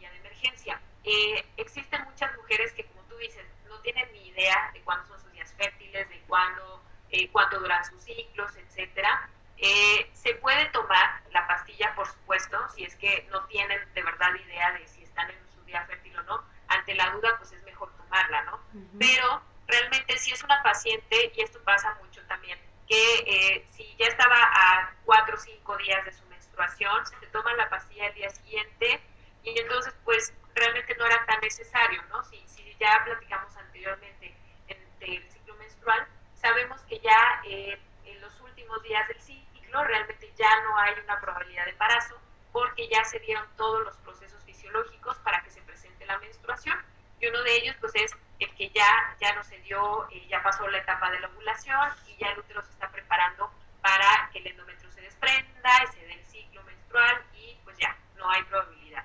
Eh, 1.05 1.45
existen 1.57 2.05
muchas 2.05 2.35
mujeres 2.37 2.73
que, 2.73 2.85
como 2.87 3.03
tú 3.03 3.17
dices, 3.17 3.45
no 3.69 3.79
tienen 3.81 4.11
ni 4.13 4.29
idea 4.29 4.71
de 4.73 4.81
cuándo 4.83 5.07
son 5.07 5.21
sus 5.21 5.33
días 5.33 5.53
fértiles, 5.57 6.09
de 6.09 6.21
cuándo, 6.23 6.83
eh, 7.11 7.29
cuánto 7.31 7.59
duran 7.59 7.85
sus 7.85 8.03
ciclos, 8.03 8.55
etcétera. 8.57 9.29
Eh, 9.57 10.11
se 10.15 10.35
puede 10.37 10.67
tomar 10.67 11.21
la 11.33 11.47
pastilla, 11.47 11.95
por 11.95 12.07
supuesto, 12.07 12.59
si 12.75 12.85
es 12.85 12.97
que 12.97 13.29
no 13.31 13.45
tienen 13.47 13.81
de 13.95 14.03
verdad 14.03 14.35
idea 14.35 14.73
de 14.73 14.87
si 14.87 15.03
están 15.03 15.31
en 15.31 15.39
su 15.55 15.63
día 15.65 15.85
fértil 15.87 16.19
o 16.19 16.23
no. 16.25 16.45
Ante 16.69 16.95
la 16.95 17.11
duda, 17.11 17.37
pues 17.39 17.53
es 17.53 17.63
mejor 17.65 17.91
tomarla, 17.97 18.43
¿no? 18.43 18.61
Pero 18.99 19.43
realmente 19.67 20.19
si 20.19 20.33
es 20.33 20.43
una 20.45 20.63
paciente, 20.63 21.33
y 21.35 21.41
esto 21.43 21.61
pasa 21.65 21.97
mucho 22.01 22.23
también, 22.27 22.59
que 22.91 23.15
eh, 23.27 23.67
si 23.71 23.95
ya 23.97 24.07
estaba 24.07 24.37
a 24.37 24.93
cuatro 25.05 25.37
o 25.37 25.39
cinco 25.39 25.77
días 25.79 26.05
de 26.05 26.13
su 26.13 26.25
menstruación, 26.27 27.07
se 27.07 27.27
toma 27.29 27.55
la 27.55 27.69
pastilla 27.71 28.09
el 28.09 28.15
día 28.15 28.31
siguiente 28.31 29.01
y 29.45 29.59
entonces 29.59 29.95
pues 30.05 30.35
realmente 30.55 30.97
no 30.97 31.07
era 31.07 31.25
tan 31.25 31.41
necesario, 31.41 32.03
¿no? 32.11 32.23
Si, 32.25 32.43
si 32.49 32.77
ya 32.81 33.01
platicamos 33.05 33.57
anteriormente 33.57 34.35
en, 34.67 34.99
del 34.99 35.31
ciclo 35.31 35.55
menstrual, 35.55 36.07
sabemos 36.35 36.81
que 36.83 36.99
ya 36.99 37.41
eh, 37.45 37.79
en 38.05 38.21
los 38.21 38.41
últimos 38.41 38.83
días 38.83 39.07
del 39.07 39.21
ciclo 39.21 39.85
realmente 39.85 40.33
ya 40.37 40.61
no 40.63 40.77
hay 40.79 40.95
una 41.05 41.21
probabilidad 41.21 41.67
de 41.67 41.71
embarazo 41.71 42.21
porque 42.53 42.89
ya 42.89 43.05
se 43.05 43.21
dieron 43.21 43.47
todos 43.57 43.85
los 43.85 43.97
procesos 43.99 44.43
fisiológicos 44.45 45.17
para 45.19 45.41
que 45.45 45.51
se 45.51 45.63
presente 45.63 46.05
la 46.07 46.19
menstruación 46.19 46.77
y 47.21 47.27
uno 47.29 47.43
de 47.43 47.55
ellos 47.55 47.77
pues 47.81 47.95
es 47.95 48.17
el 48.41 48.55
que 48.55 48.71
ya, 48.71 49.17
ya 49.21 49.35
no 49.35 49.45
se 49.45 49.59
dio, 49.59 50.09
eh, 50.11 50.27
ya 50.29 50.43
pasó 50.43 50.67
la 50.69 50.79
etapa 50.79 51.11
de 51.11 51.21
la 51.21 51.29
ovulación 51.29 51.91
y 52.09 52.17
ya 52.17 52.31
el 52.31 52.39
útero 52.39 52.63
se 52.63 52.71
está 52.71 52.91
preparando 52.91 53.51
para 53.83 54.31
que 54.33 54.39
el 54.39 54.47
endometrio 54.49 54.91
se 54.91 55.03
desprenda 55.03 55.71
y 55.85 55.87
se 55.93 56.07
dé 56.07 56.15
el 56.15 56.25
ciclo 56.25 56.63
menstrual 56.65 57.23
y 57.35 57.57
pues 57.65 57.77
ya, 57.77 57.95
no 58.17 58.29
hay 58.31 58.43
probabilidad. 58.45 59.05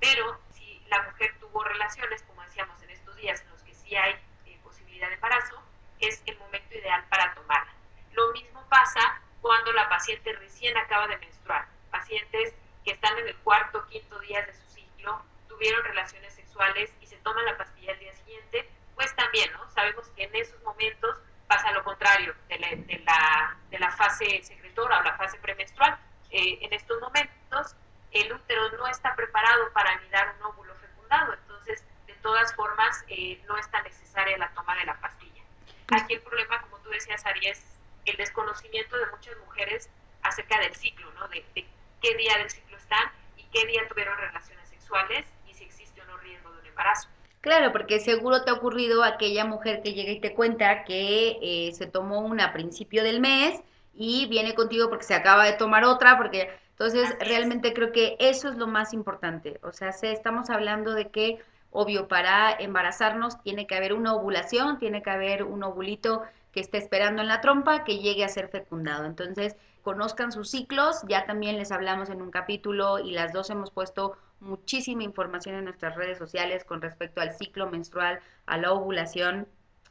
Pero 0.00 0.40
si 0.54 0.80
la 0.88 1.02
mujer 1.02 1.34
tuvo 1.40 1.64
relaciones, 1.64 2.22
como 2.22 2.42
decíamos 2.42 2.80
en 2.82 2.90
estos 2.90 3.16
días 3.16 3.40
en 3.40 3.50
los 3.50 3.62
que 3.62 3.74
sí 3.74 3.96
hay 3.96 4.14
eh, 4.46 4.58
posibilidad 4.62 5.08
de 5.08 5.14
embarazo, 5.14 5.60
es 5.98 6.22
el 6.26 6.38
momento 6.38 6.72
ideal 6.72 7.04
para 7.08 7.34
tomarla. 7.34 7.72
Lo 8.12 8.30
mismo 8.32 8.64
pasa 8.68 9.20
cuando 9.42 9.72
la 9.72 9.88
paciente 9.88 10.06
recién 10.34 10.76
acaba 10.76 11.06
de 11.08 11.16
menstruar. 11.18 11.66
Pacientes 11.90 12.54
que 12.84 12.92
están 12.92 13.18
en 13.18 13.28
el 13.28 13.36
cuarto 13.38 13.78
o 13.78 13.86
quinto 13.86 14.18
día 14.20 14.44
de 14.46 14.54
su 14.54 14.66
ciclo 14.74 15.22
tuvieron 15.48 15.82
relaciones 15.84 16.34
sexuales 16.34 16.92
y 17.00 17.06
se 17.06 17.16
toman 17.18 17.44
la 17.44 17.56
pastilla 17.56 17.92
el 17.92 17.98
día 17.98 18.14
siguiente, 18.14 18.68
pues 18.94 19.14
también, 19.16 19.52
¿no? 19.52 19.68
Sabemos 19.70 20.06
que 20.16 20.24
en 20.24 20.34
esos 20.36 20.62
momentos 20.62 21.16
pasa 21.46 21.72
lo 21.72 21.84
contrario 21.84 22.34
de 22.48 22.58
la, 22.58 22.68
de 22.68 23.02
la, 23.04 23.56
de 23.70 23.78
la 23.78 23.90
fase 23.90 24.42
secretora 24.42 25.00
o 25.00 25.02
la 25.02 25.16
fase 25.16 25.38
premenstrual. 25.38 25.98
Eh, 26.30 26.58
en 26.62 26.72
estos 26.72 27.00
momentos 27.00 27.74
el 28.12 28.32
útero 28.32 28.70
no 28.72 28.86
está 28.88 29.14
preparado 29.14 29.72
para 29.72 29.92
anidar 29.92 30.34
un 30.38 30.46
óvulo 30.46 30.74
fecundado, 30.76 31.34
entonces 31.34 31.84
de 32.06 32.14
todas 32.14 32.54
formas 32.54 33.04
eh, 33.08 33.40
no 33.46 33.56
es 33.58 33.70
tan 33.70 33.84
necesaria 33.84 34.36
la 34.38 34.50
toma 34.50 34.74
de 34.76 34.84
la 34.84 34.94
pastilla. 35.00 35.42
Aquí 35.92 36.14
el 36.14 36.22
problema, 36.22 36.60
como 36.62 36.78
tú 36.78 36.90
decías, 36.90 37.24
Ari, 37.26 37.46
es 37.46 37.64
el 38.06 38.16
desconocimiento 38.16 38.96
de 38.96 39.06
muchas 39.06 39.36
mujeres 39.38 39.88
acerca 40.22 40.58
del 40.58 40.74
ciclo, 40.74 41.10
¿no? 41.12 41.28
De, 41.28 41.44
de 41.54 41.66
qué 42.02 42.14
día 42.16 42.36
del 42.38 42.50
ciclo 42.50 42.76
están 42.76 43.10
y 43.36 43.44
qué 43.44 43.66
día 43.66 43.86
tuvieron 43.88 44.16
relaciones 44.18 44.68
sexuales 44.68 45.26
y 45.46 45.54
si 45.54 45.64
existe 45.64 46.00
o 46.02 46.04
no 46.06 46.16
riesgo 46.18 46.50
de 46.52 46.60
un 46.60 46.66
embarazo. 46.66 47.08
Claro, 47.40 47.70
porque 47.70 48.00
aquella 49.04 49.44
mujer 49.44 49.82
que 49.82 49.92
llega 49.94 50.12
y 50.12 50.20
te 50.20 50.34
cuenta 50.34 50.84
que 50.84 51.38
eh, 51.42 51.72
se 51.72 51.86
tomó 51.86 52.20
una 52.20 52.46
a 52.46 52.52
principio 52.52 53.02
del 53.02 53.20
mes 53.20 53.60
y 53.94 54.26
viene 54.26 54.54
contigo 54.54 54.88
porque 54.88 55.04
se 55.04 55.14
acaba 55.14 55.44
de 55.44 55.54
tomar 55.54 55.84
otra, 55.84 56.16
porque 56.16 56.48
entonces 56.70 57.16
realmente 57.20 57.72
creo 57.72 57.92
que 57.92 58.16
eso 58.18 58.48
es 58.48 58.56
lo 58.56 58.66
más 58.66 58.92
importante. 58.92 59.58
O 59.62 59.72
sea, 59.72 59.92
se, 59.92 60.12
estamos 60.12 60.50
hablando 60.50 60.92
de 60.92 61.08
que, 61.08 61.38
obvio, 61.70 62.06
para 62.06 62.52
embarazarnos 62.52 63.40
tiene 63.42 63.66
que 63.66 63.74
haber 63.74 63.94
una 63.94 64.14
ovulación, 64.14 64.78
tiene 64.78 65.02
que 65.02 65.10
haber 65.10 65.44
un 65.44 65.62
ovulito 65.64 66.22
que 66.52 66.60
esté 66.60 66.78
esperando 66.78 67.22
en 67.22 67.28
la 67.28 67.40
trompa 67.40 67.84
que 67.84 67.98
llegue 67.98 68.24
a 68.24 68.28
ser 68.28 68.48
fecundado. 68.48 69.06
Entonces, 69.06 69.56
conozcan 69.82 70.32
sus 70.32 70.50
ciclos, 70.50 71.00
ya 71.08 71.24
también 71.24 71.56
les 71.56 71.72
hablamos 71.72 72.10
en 72.10 72.20
un 72.20 72.30
capítulo 72.30 72.98
y 72.98 73.12
las 73.12 73.32
dos 73.32 73.48
hemos 73.50 73.70
puesto 73.70 74.16
muchísima 74.40 75.02
información 75.02 75.56
en 75.56 75.64
nuestras 75.64 75.96
redes 75.96 76.18
sociales 76.18 76.64
con 76.64 76.82
respecto 76.82 77.20
al 77.20 77.34
ciclo 77.34 77.70
menstrual, 77.70 78.20
a 78.46 78.58
la 78.58 78.72
ovulación. 78.72 79.48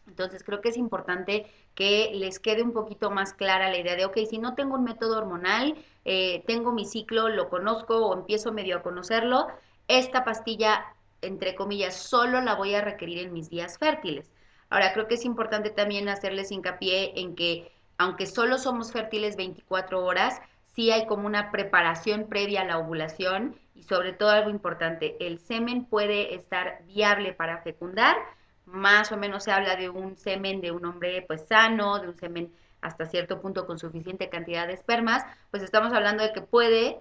Entonces 0.07 0.43
creo 0.43 0.61
que 0.61 0.69
es 0.69 0.77
importante 0.77 1.47
que 1.73 2.11
les 2.13 2.39
quede 2.39 2.61
un 2.61 2.71
poquito 2.71 3.09
más 3.09 3.33
clara 3.33 3.69
la 3.69 3.77
idea 3.77 3.95
de, 3.95 4.05
ok, 4.05 4.17
si 4.29 4.37
no 4.37 4.55
tengo 4.55 4.75
un 4.75 4.83
método 4.83 5.17
hormonal, 5.17 5.75
eh, 6.05 6.43
tengo 6.45 6.71
mi 6.71 6.85
ciclo, 6.85 7.27
lo 7.29 7.49
conozco 7.49 8.05
o 8.05 8.13
empiezo 8.13 8.51
medio 8.51 8.77
a 8.77 8.81
conocerlo, 8.83 9.47
esta 9.87 10.23
pastilla, 10.23 10.85
entre 11.21 11.55
comillas, 11.55 11.95
solo 11.95 12.41
la 12.41 12.55
voy 12.55 12.75
a 12.75 12.81
requerir 12.81 13.19
en 13.19 13.33
mis 13.33 13.49
días 13.49 13.77
fértiles. 13.77 14.31
Ahora, 14.69 14.93
creo 14.93 15.07
que 15.07 15.15
es 15.15 15.25
importante 15.25 15.69
también 15.69 16.09
hacerles 16.09 16.51
hincapié 16.51 17.19
en 17.19 17.35
que, 17.35 17.71
aunque 17.97 18.25
solo 18.25 18.57
somos 18.57 18.91
fértiles 18.91 19.35
24 19.35 20.03
horas, 20.03 20.41
sí 20.75 20.91
hay 20.91 21.05
como 21.05 21.27
una 21.27 21.51
preparación 21.51 22.27
previa 22.27 22.61
a 22.61 22.65
la 22.65 22.77
ovulación 22.79 23.55
y 23.75 23.83
sobre 23.83 24.13
todo 24.13 24.29
algo 24.29 24.49
importante, 24.49 25.17
el 25.19 25.37
semen 25.37 25.85
puede 25.85 26.33
estar 26.33 26.81
viable 26.85 27.33
para 27.33 27.61
fecundar, 27.61 28.15
más 28.65 29.11
o 29.11 29.17
menos 29.17 29.43
se 29.43 29.51
habla 29.51 29.75
de 29.75 29.89
un 29.89 30.15
semen 30.15 30.61
de 30.61 30.71
un 30.71 30.85
hombre 30.85 31.23
pues 31.27 31.45
sano, 31.47 31.99
de 31.99 32.07
un 32.07 32.15
semen 32.15 32.51
hasta 32.81 33.05
cierto 33.05 33.41
punto 33.41 33.67
con 33.67 33.77
suficiente 33.77 34.29
cantidad 34.29 34.65
de 34.65 34.73
espermas, 34.73 35.23
pues 35.51 35.61
estamos 35.61 35.93
hablando 35.93 36.23
de 36.23 36.33
que 36.33 36.41
puede 36.41 36.99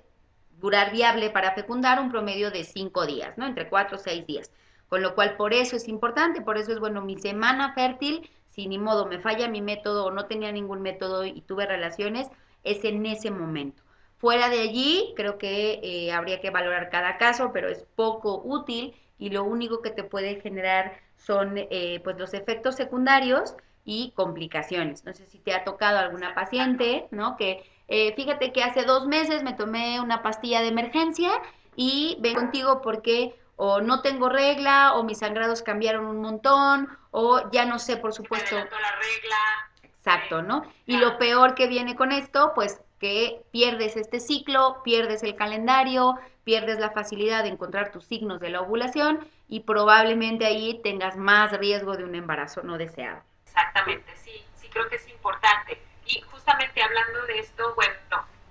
durar 0.61 0.93
viable 0.93 1.31
para 1.31 1.53
fecundar 1.53 2.01
un 2.01 2.11
promedio 2.11 2.51
de 2.51 2.65
cinco 2.65 3.07
días, 3.07 3.39
¿no? 3.39 3.47
Entre 3.47 3.69
cuatro 3.69 3.97
o 3.97 4.01
seis 4.01 4.27
días. 4.27 4.51
Con 4.89 5.03
lo 5.03 5.15
cual, 5.15 5.37
por 5.37 5.53
eso 5.53 5.77
es 5.77 5.89
importante, 5.89 6.41
por 6.41 6.59
eso 6.59 6.73
es 6.73 6.79
bueno, 6.79 7.03
mi 7.03 7.19
semana 7.19 7.73
fértil, 7.75 8.31
si 8.49 8.67
ni 8.67 8.79
modo 8.79 9.07
me 9.07 9.19
falla 9.19 9.49
mi 9.49 9.61
método 9.61 10.07
o 10.07 10.11
no 10.11 10.27
tenía 10.27 10.53
ningún 10.53 10.83
método 10.83 11.25
y 11.25 11.41
tuve 11.43 11.67
relaciones, 11.67 12.29
es 12.63 12.85
en 12.85 13.05
ese 13.07 13.31
momento. 13.31 13.84
Fuera 14.25 14.49
de 14.49 14.63
allí, 14.63 15.13
creo 15.17 15.37
que 15.37 15.81
eh, 15.83 16.11
habría 16.11 16.41
que 16.41 16.49
valorar 16.49 16.89
cada 16.89 17.19
caso, 17.19 17.51
pero 17.53 17.69
es 17.69 17.85
poco 17.95 18.41
útil 18.43 18.97
y 19.19 19.29
lo 19.29 19.45
único 19.45 19.83
que 19.83 19.91
te 19.91 20.03
puede 20.03 20.41
generar 20.41 20.99
son 21.19 21.59
eh, 21.59 22.01
pues 22.03 22.17
los 22.17 22.33
efectos 22.33 22.75
secundarios 22.75 23.55
y 23.85 24.13
complicaciones. 24.17 25.05
No 25.05 25.13
sé 25.13 25.27
si 25.27 25.39
te 25.41 25.53
ha 25.53 25.63
tocado 25.63 25.99
alguna 25.99 26.35
paciente, 26.35 27.07
¿no? 27.11 27.37
Que 27.37 27.71
eh, 27.89 28.15
fíjate 28.17 28.51
que 28.51 28.63
hace 28.63 28.85
dos 28.85 29.07
meses 29.07 29.43
me 29.43 29.53
tomé 29.53 30.01
una 30.01 30.23
pastilla 30.23 30.63
de 30.63 30.69
emergencia 30.69 31.31
y 31.77 32.17
ven 32.21 32.33
contigo 32.35 32.81
porque 32.81 33.39
o 33.57 33.83
no 33.83 34.01
tengo 34.01 34.31
regla 34.31 34.95
o 34.95 35.03
mis 35.05 35.19
sangrados 35.19 35.61
cambiaron 35.61 36.07
un 36.07 36.23
montón 36.23 36.89
o 37.11 37.51
ya 37.51 37.67
no 37.67 37.79
sé, 37.79 37.99
por 37.99 38.15
supuesto. 38.15 38.57
la 38.57 38.63
regla. 38.63 39.37
Exacto, 39.83 40.41
¿no? 40.41 40.65
Y 40.87 40.97
lo 40.97 41.19
peor 41.19 41.55
que 41.55 41.67
viene 41.67 41.95
con 41.95 42.11
esto, 42.11 42.53
pues 42.55 42.81
que 42.99 43.43
pierdes 43.51 43.97
este 43.97 44.21
ciclo, 44.21 44.83
pierdes 44.83 45.23
el 45.23 45.37
calendario, 45.37 46.19
pierdes 46.45 46.79
la 46.79 46.91
facilidad 46.91 47.43
de 47.43 47.51
encontrar 47.51 47.91
tus 47.93 48.05
signos 48.05 48.41
de 48.41 48.51
la 48.51 48.61
ovulación 48.61 49.27
y 49.49 49.61
probablemente 49.61 50.47
ahí 50.47 50.81
tengas 50.83 51.17
más 51.17 51.53
riesgo 51.53 51.97
de 51.97 52.05
un 52.05 52.15
embarazo 52.15 52.63
no 52.63 52.79
deseado. 52.79 53.23
Exactamente, 53.47 54.15
sí, 54.17 54.45
sí 54.55 54.69
creo 54.69 54.89
que 54.89 54.97
es 54.97 55.09
importante. 55.09 55.81
Y 56.07 56.21
justamente 56.23 56.83
hablando 56.83 57.27
de 57.27 57.39
esto, 57.39 57.75
bueno, 57.75 57.95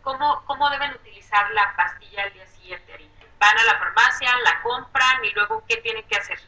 ¿cómo, 0.01 0.43
cómo 0.45 0.69
deben 0.69 0.91
utilizar 0.93 1.49
la 1.51 1.73
pastilla 1.75 2.23
al 2.23 2.33
día 2.33 2.47
siguiente? 2.47 2.93
Van 3.39 3.57
a 3.57 3.63
la 3.65 3.79
farmacia, 3.79 4.29
la 4.43 4.61
compran 4.61 5.25
y 5.25 5.31
luego, 5.31 5.63
¿qué 5.67 5.77
tienen 5.77 6.03
que 6.07 6.15
hacer? 6.15 6.39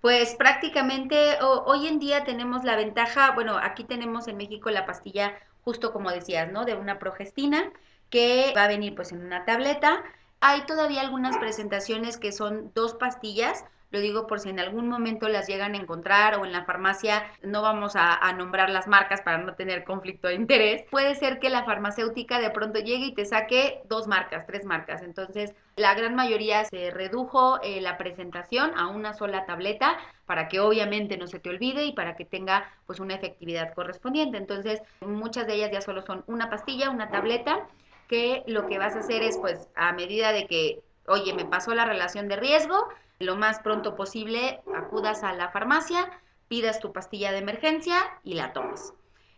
Pues 0.00 0.34
prácticamente 0.34 1.38
hoy 1.40 1.86
en 1.86 2.00
día 2.00 2.24
tenemos 2.24 2.64
la 2.64 2.74
ventaja, 2.74 3.30
bueno, 3.30 3.56
aquí 3.56 3.84
tenemos 3.84 4.26
en 4.26 4.36
México 4.36 4.68
la 4.70 4.84
pastilla 4.84 5.38
justo 5.62 5.92
como 5.92 6.10
decías, 6.10 6.50
¿no? 6.52 6.64
De 6.64 6.74
una 6.74 6.98
progestina 6.98 7.72
que 8.10 8.52
va 8.56 8.64
a 8.64 8.68
venir 8.68 8.94
pues 8.94 9.12
en 9.12 9.24
una 9.24 9.44
tableta. 9.44 10.02
Hay 10.40 10.66
todavía 10.66 11.00
algunas 11.00 11.38
presentaciones 11.38 12.18
que 12.18 12.32
son 12.32 12.72
dos 12.74 12.94
pastillas, 12.94 13.64
lo 13.92 14.00
digo 14.00 14.26
por 14.26 14.40
si 14.40 14.48
en 14.48 14.58
algún 14.58 14.88
momento 14.88 15.28
las 15.28 15.46
llegan 15.46 15.74
a 15.74 15.78
encontrar 15.78 16.36
o 16.36 16.44
en 16.46 16.52
la 16.52 16.64
farmacia, 16.64 17.30
no 17.42 17.60
vamos 17.60 17.92
a, 17.94 18.32
nombrar 18.32 18.70
las 18.70 18.88
marcas 18.88 19.20
para 19.20 19.38
no 19.38 19.54
tener 19.54 19.84
conflicto 19.84 20.28
de 20.28 20.34
interés. 20.34 20.82
Puede 20.90 21.14
ser 21.14 21.38
que 21.38 21.50
la 21.50 21.64
farmacéutica 21.64 22.40
de 22.40 22.50
pronto 22.50 22.78
llegue 22.78 23.06
y 23.06 23.14
te 23.14 23.26
saque 23.26 23.82
dos 23.88 24.08
marcas, 24.08 24.46
tres 24.46 24.64
marcas. 24.64 25.02
Entonces, 25.02 25.54
la 25.76 25.94
gran 25.94 26.14
mayoría 26.14 26.64
se 26.64 26.90
redujo 26.90 27.60
eh, 27.62 27.82
la 27.82 27.98
presentación 27.98 28.72
a 28.76 28.88
una 28.88 29.12
sola 29.12 29.44
tableta 29.44 29.98
para 30.24 30.48
que 30.48 30.60
obviamente 30.60 31.18
no 31.18 31.26
se 31.26 31.38
te 31.38 31.50
olvide 31.50 31.84
y 31.84 31.92
para 31.92 32.16
que 32.16 32.24
tenga 32.24 32.70
pues 32.86 32.98
una 32.98 33.14
efectividad 33.14 33.74
correspondiente. 33.74 34.38
Entonces, 34.38 34.80
muchas 35.00 35.46
de 35.46 35.54
ellas 35.54 35.70
ya 35.70 35.82
solo 35.82 36.00
son 36.00 36.24
una 36.26 36.48
pastilla, 36.48 36.88
una 36.88 37.10
tableta, 37.10 37.68
que 38.08 38.42
lo 38.46 38.66
que 38.66 38.78
vas 38.78 38.96
a 38.96 39.00
hacer 39.00 39.22
es 39.22 39.36
pues 39.36 39.68
a 39.74 39.92
medida 39.92 40.32
de 40.32 40.46
que 40.46 40.82
oye, 41.06 41.34
me 41.34 41.44
pasó 41.44 41.74
la 41.74 41.84
relación 41.84 42.28
de 42.28 42.36
riesgo, 42.36 42.88
lo 43.22 43.36
más 43.36 43.60
pronto 43.60 43.96
posible 43.96 44.60
acudas 44.74 45.22
a 45.22 45.32
la 45.32 45.50
farmacia, 45.50 46.10
pidas 46.48 46.80
tu 46.80 46.92
pastilla 46.92 47.32
de 47.32 47.38
emergencia 47.38 47.96
y 48.22 48.34
la 48.34 48.52
tomas. 48.52 48.92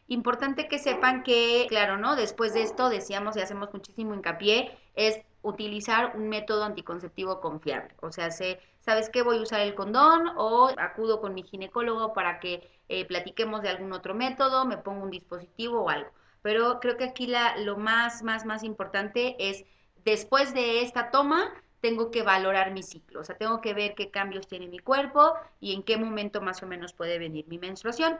Importante 0.08 0.68
que 0.68 0.78
sepan 0.78 1.22
que, 1.22 1.66
claro, 1.68 1.96
¿no? 1.96 2.16
Después 2.16 2.52
de 2.52 2.62
esto, 2.62 2.88
decíamos 2.88 3.36
y 3.36 3.40
hacemos 3.40 3.72
muchísimo 3.72 4.14
hincapié, 4.14 4.76
es 4.94 5.20
utilizar 5.42 6.16
un 6.16 6.28
método 6.28 6.64
anticonceptivo 6.64 7.40
confiable. 7.40 7.94
O 8.00 8.10
sea, 8.10 8.30
sé, 8.30 8.60
¿sabes 8.80 9.08
qué? 9.10 9.22
Voy 9.22 9.38
a 9.38 9.42
usar 9.42 9.60
el 9.60 9.74
condón 9.74 10.32
o 10.36 10.70
acudo 10.78 11.20
con 11.20 11.34
mi 11.34 11.42
ginecólogo 11.42 12.12
para 12.12 12.40
que 12.40 12.68
eh, 12.88 13.04
platiquemos 13.06 13.62
de 13.62 13.68
algún 13.68 13.92
otro 13.92 14.14
método, 14.14 14.64
me 14.66 14.78
pongo 14.78 15.04
un 15.04 15.10
dispositivo 15.10 15.82
o 15.82 15.88
algo. 15.90 16.10
Pero 16.42 16.80
creo 16.80 16.96
que 16.96 17.04
aquí 17.04 17.26
la, 17.26 17.56
lo 17.58 17.76
más, 17.76 18.22
más, 18.22 18.44
más 18.44 18.62
importante 18.62 19.36
es, 19.38 19.64
después 20.04 20.52
de 20.52 20.82
esta 20.82 21.10
toma, 21.10 21.52
tengo 21.84 22.10
que 22.10 22.22
valorar 22.22 22.72
mi 22.72 22.82
ciclo, 22.82 23.20
o 23.20 23.24
sea, 23.24 23.36
tengo 23.36 23.60
que 23.60 23.74
ver 23.74 23.94
qué 23.94 24.10
cambios 24.10 24.48
tiene 24.48 24.68
mi 24.68 24.78
cuerpo 24.78 25.34
y 25.60 25.74
en 25.74 25.82
qué 25.82 25.98
momento 25.98 26.40
más 26.40 26.62
o 26.62 26.66
menos 26.66 26.94
puede 26.94 27.18
venir 27.18 27.46
mi 27.46 27.58
menstruación. 27.58 28.18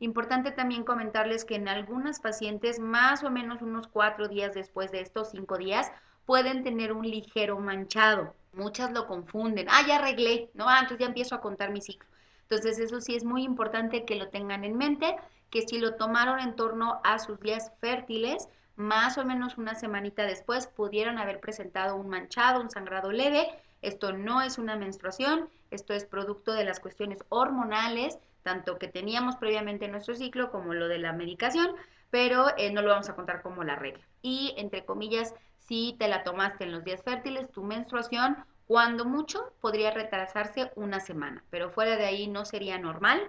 Importante 0.00 0.50
también 0.50 0.84
comentarles 0.84 1.46
que 1.46 1.54
en 1.54 1.66
algunas 1.66 2.20
pacientes, 2.20 2.78
más 2.78 3.24
o 3.24 3.30
menos 3.30 3.62
unos 3.62 3.88
cuatro 3.88 4.28
días 4.28 4.52
después 4.52 4.92
de 4.92 5.00
estos 5.00 5.30
cinco 5.30 5.56
días, 5.56 5.90
pueden 6.26 6.62
tener 6.62 6.92
un 6.92 7.08
ligero 7.08 7.58
manchado. 7.58 8.34
Muchas 8.52 8.92
lo 8.92 9.06
confunden. 9.06 9.66
Ah, 9.70 9.80
ya 9.88 9.96
arreglé, 9.96 10.50
¿no? 10.52 10.68
Ah, 10.68 10.80
entonces 10.80 10.98
ya 10.98 11.06
empiezo 11.06 11.34
a 11.36 11.40
contar 11.40 11.70
mi 11.70 11.80
ciclo. 11.80 12.06
Entonces, 12.42 12.78
eso 12.78 13.00
sí 13.00 13.16
es 13.16 13.24
muy 13.24 13.44
importante 13.44 14.04
que 14.04 14.16
lo 14.16 14.28
tengan 14.28 14.62
en 14.62 14.76
mente, 14.76 15.16
que 15.48 15.62
si 15.62 15.78
lo 15.78 15.94
tomaron 15.94 16.38
en 16.38 16.54
torno 16.54 17.00
a 17.02 17.18
sus 17.18 17.40
días 17.40 17.72
fértiles, 17.80 18.50
más 18.76 19.18
o 19.18 19.24
menos 19.24 19.58
una 19.58 19.74
semanita 19.74 20.24
después 20.24 20.66
pudieron 20.66 21.18
haber 21.18 21.40
presentado 21.40 21.96
un 21.96 22.08
manchado, 22.08 22.60
un 22.60 22.70
sangrado 22.70 23.10
leve. 23.10 23.48
Esto 23.82 24.12
no 24.12 24.42
es 24.42 24.58
una 24.58 24.76
menstruación, 24.76 25.48
esto 25.70 25.94
es 25.94 26.04
producto 26.04 26.52
de 26.52 26.64
las 26.64 26.80
cuestiones 26.80 27.18
hormonales, 27.28 28.18
tanto 28.42 28.78
que 28.78 28.88
teníamos 28.88 29.36
previamente 29.36 29.86
en 29.86 29.92
nuestro 29.92 30.14
ciclo 30.14 30.50
como 30.50 30.74
lo 30.74 30.88
de 30.88 30.98
la 30.98 31.12
medicación, 31.12 31.74
pero 32.10 32.46
eh, 32.56 32.70
no 32.72 32.82
lo 32.82 32.90
vamos 32.90 33.08
a 33.08 33.14
contar 33.14 33.42
como 33.42 33.64
la 33.64 33.76
regla. 33.76 34.04
Y 34.22 34.54
entre 34.56 34.84
comillas, 34.84 35.34
si 35.58 35.96
te 35.98 36.08
la 36.08 36.22
tomaste 36.22 36.64
en 36.64 36.72
los 36.72 36.84
días 36.84 37.02
fértiles, 37.02 37.50
tu 37.50 37.64
menstruación, 37.64 38.36
cuando 38.66 39.04
mucho, 39.04 39.52
podría 39.60 39.90
retrasarse 39.90 40.72
una 40.74 41.00
semana, 41.00 41.44
pero 41.50 41.70
fuera 41.70 41.96
de 41.96 42.06
ahí 42.06 42.26
no 42.26 42.44
sería 42.44 42.78
normal. 42.78 43.20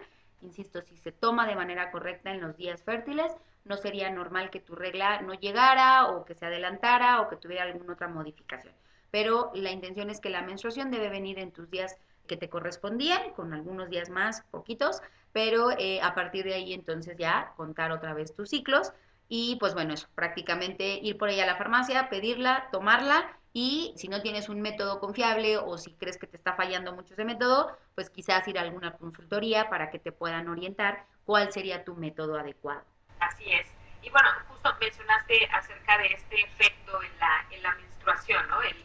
Insisto, 0.42 0.82
si 0.82 0.98
se 0.98 1.12
toma 1.12 1.48
de 1.48 1.56
manera 1.56 1.92
correcta 1.92 2.32
en 2.32 2.42
los 2.42 2.58
días 2.58 2.84
fértiles, 2.84 3.32
no 3.68 3.78
sería 3.78 4.10
normal 4.10 4.50
que 4.50 4.60
tu 4.60 4.76
regla 4.76 5.22
no 5.22 5.34
llegara 5.34 6.08
o 6.08 6.26
que 6.26 6.36
se 6.36 6.46
adelantara 6.46 7.22
o 7.22 7.30
que 7.30 7.38
tuviera 7.38 7.64
alguna 7.64 7.94
otra 7.94 8.08
modificación. 8.08 8.74
Pero 9.12 9.52
la 9.56 9.72
intención 9.72 10.10
es 10.10 10.20
que 10.20 10.30
la 10.30 10.42
menstruación 10.42 10.92
debe 10.92 11.10
venir 11.10 11.40
en 11.40 11.52
tus 11.52 11.70
días 11.70 11.98
que 12.28 12.38
te 12.38 12.50
correspondían, 12.50 13.32
con 13.34 13.54
algunos 13.54 13.90
días 13.90 14.10
más, 14.10 14.44
poquitos, 14.52 15.02
pero 15.32 15.72
eh, 15.72 16.02
a 16.02 16.14
partir 16.14 16.46
de 16.46 16.56
ahí 16.56 16.74
entonces 16.74 17.18
ya 17.18 17.54
contar 17.56 17.92
otra 17.92 18.14
vez 18.14 18.36
tus 18.36 18.50
ciclos 18.50 18.92
y 19.30 19.58
pues 19.60 19.74
bueno, 19.74 19.94
eso, 19.94 20.08
prácticamente 20.16 21.00
ir 21.02 21.18
por 21.18 21.30
ahí 21.30 21.40
a 21.40 21.46
la 21.46 21.56
farmacia, 21.56 22.10
pedirla, 22.10 22.70
tomarla 22.72 23.38
y 23.54 23.94
si 23.96 24.08
no 24.08 24.22
tienes 24.22 24.50
un 24.50 24.62
método 24.62 25.00
confiable 25.00 25.58
o 25.58 25.78
si 25.78 25.94
crees 25.94 26.18
que 26.18 26.28
te 26.28 26.38
está 26.38 26.54
fallando 26.54 26.94
mucho 26.94 27.14
ese 27.14 27.26
método, 27.26 27.76
pues 27.96 28.10
quizás 28.10 28.48
ir 28.48 28.60
a 28.60 28.62
alguna 28.62 28.94
consultoría 28.94 29.70
para 29.70 29.90
que 29.90 30.00
te 30.00 30.12
puedan 30.12 30.48
orientar 30.48 31.06
cuál 31.26 31.52
sería 31.52 31.84
tu 31.84 31.96
método 31.96 32.38
adecuado. 32.38 32.84
Así 33.28 33.52
es. 33.52 33.68
Y 34.02 34.10
bueno, 34.10 34.30
justo 34.48 34.74
mencionaste 34.80 35.50
acerca 35.52 35.98
de 35.98 36.08
este 36.08 36.42
efecto 36.42 37.02
en 37.04 37.20
la, 37.20 37.46
en 37.52 37.62
la 37.62 37.76
menstruación, 37.76 38.48
¿no? 38.48 38.62
El, 38.62 38.76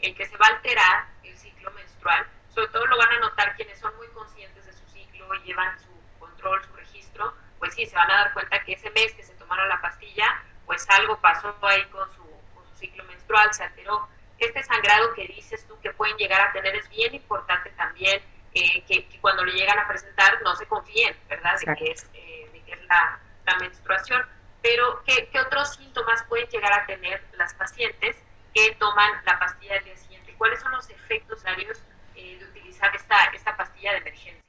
el, 0.00 0.14
que 0.14 0.26
se 0.26 0.36
va 0.36 0.46
a 0.46 0.56
alterar 0.56 1.06
el 1.22 1.36
ciclo 1.38 1.70
menstrual. 1.70 2.26
Sobre 2.50 2.68
todo 2.68 2.86
lo 2.86 2.98
van 2.98 3.12
a 3.12 3.20
notar 3.20 3.56
quienes 3.56 3.78
son 3.78 3.96
muy 3.96 4.08
conscientes 4.08 4.66
de 4.66 4.72
su 4.74 4.86
ciclo 4.90 5.34
y 5.36 5.42
llevan 5.44 5.78
su 5.78 5.88
control, 6.18 6.62
su 6.64 6.72
registro, 6.74 7.34
pues 7.58 7.74
sí, 7.74 7.86
se 7.86 7.96
van 7.96 8.10
a 8.10 8.24
dar 8.24 8.32
cuenta 8.34 8.62
que 8.64 8.74
ese 8.74 8.90
mes 8.90 9.14
que 9.14 9.22
se 9.22 9.32
tomaron 9.34 9.68
la 9.68 9.80
pastilla, 9.80 10.42
pues 10.66 10.86
algo 10.90 11.18
pasó 11.20 11.56
ahí 11.62 11.84
con 11.86 12.12
su, 12.14 12.24
con 12.54 12.66
su 12.66 12.76
ciclo 12.76 13.04
menstrual, 13.04 13.54
se 13.54 13.64
alteró. 13.64 14.06
Este 14.38 14.62
sangrado 14.64 15.14
que 15.14 15.28
dices 15.28 15.66
tú 15.66 15.80
que 15.80 15.92
pueden 15.92 16.16
llegar 16.16 16.40
a 16.40 16.52
tener 16.52 16.74
es 16.74 16.88
bien 16.90 17.14
importante 17.14 17.70
también 17.70 18.20
eh, 18.54 18.84
que, 18.86 19.18
cuando 19.20 19.44
le 19.44 19.52
llegan 19.52 19.78
a 19.78 19.88
presentar 19.88 20.42
no 20.42 20.54
se 20.56 20.66
confíen, 20.66 21.16
¿verdad? 21.28 21.54
De 21.64 21.74
que, 21.74 21.90
es, 21.92 22.10
eh, 22.12 22.50
de 22.52 22.60
que 22.64 22.72
es 22.72 22.84
la, 22.84 23.18
la 23.52 23.58
menstruación. 23.58 24.22
Pero, 24.62 25.02
¿qué, 25.04 25.28
otros 25.40 25.74
síntomas 25.74 26.24
pueden 26.28 26.46
llegar 26.48 26.72
a 26.72 26.86
tener 26.86 27.22
las 27.36 27.52
pacientes 27.54 28.16
que 28.54 28.74
toman 28.78 29.10
la 29.26 29.38
pastilla 29.38 29.74
del 29.74 29.84
día 29.84 29.96
siguiente? 29.96 30.34
¿Cuáles 30.38 30.60
son 30.60 30.72
los 30.72 30.88
efectos 30.90 31.42
varios 31.42 31.82
eh, 32.14 32.38
de 32.38 32.44
utilizar 32.44 32.94
esta, 32.94 33.16
esta 33.34 33.56
pastilla 33.56 33.92
de 33.92 33.98
emergencia? 33.98 34.42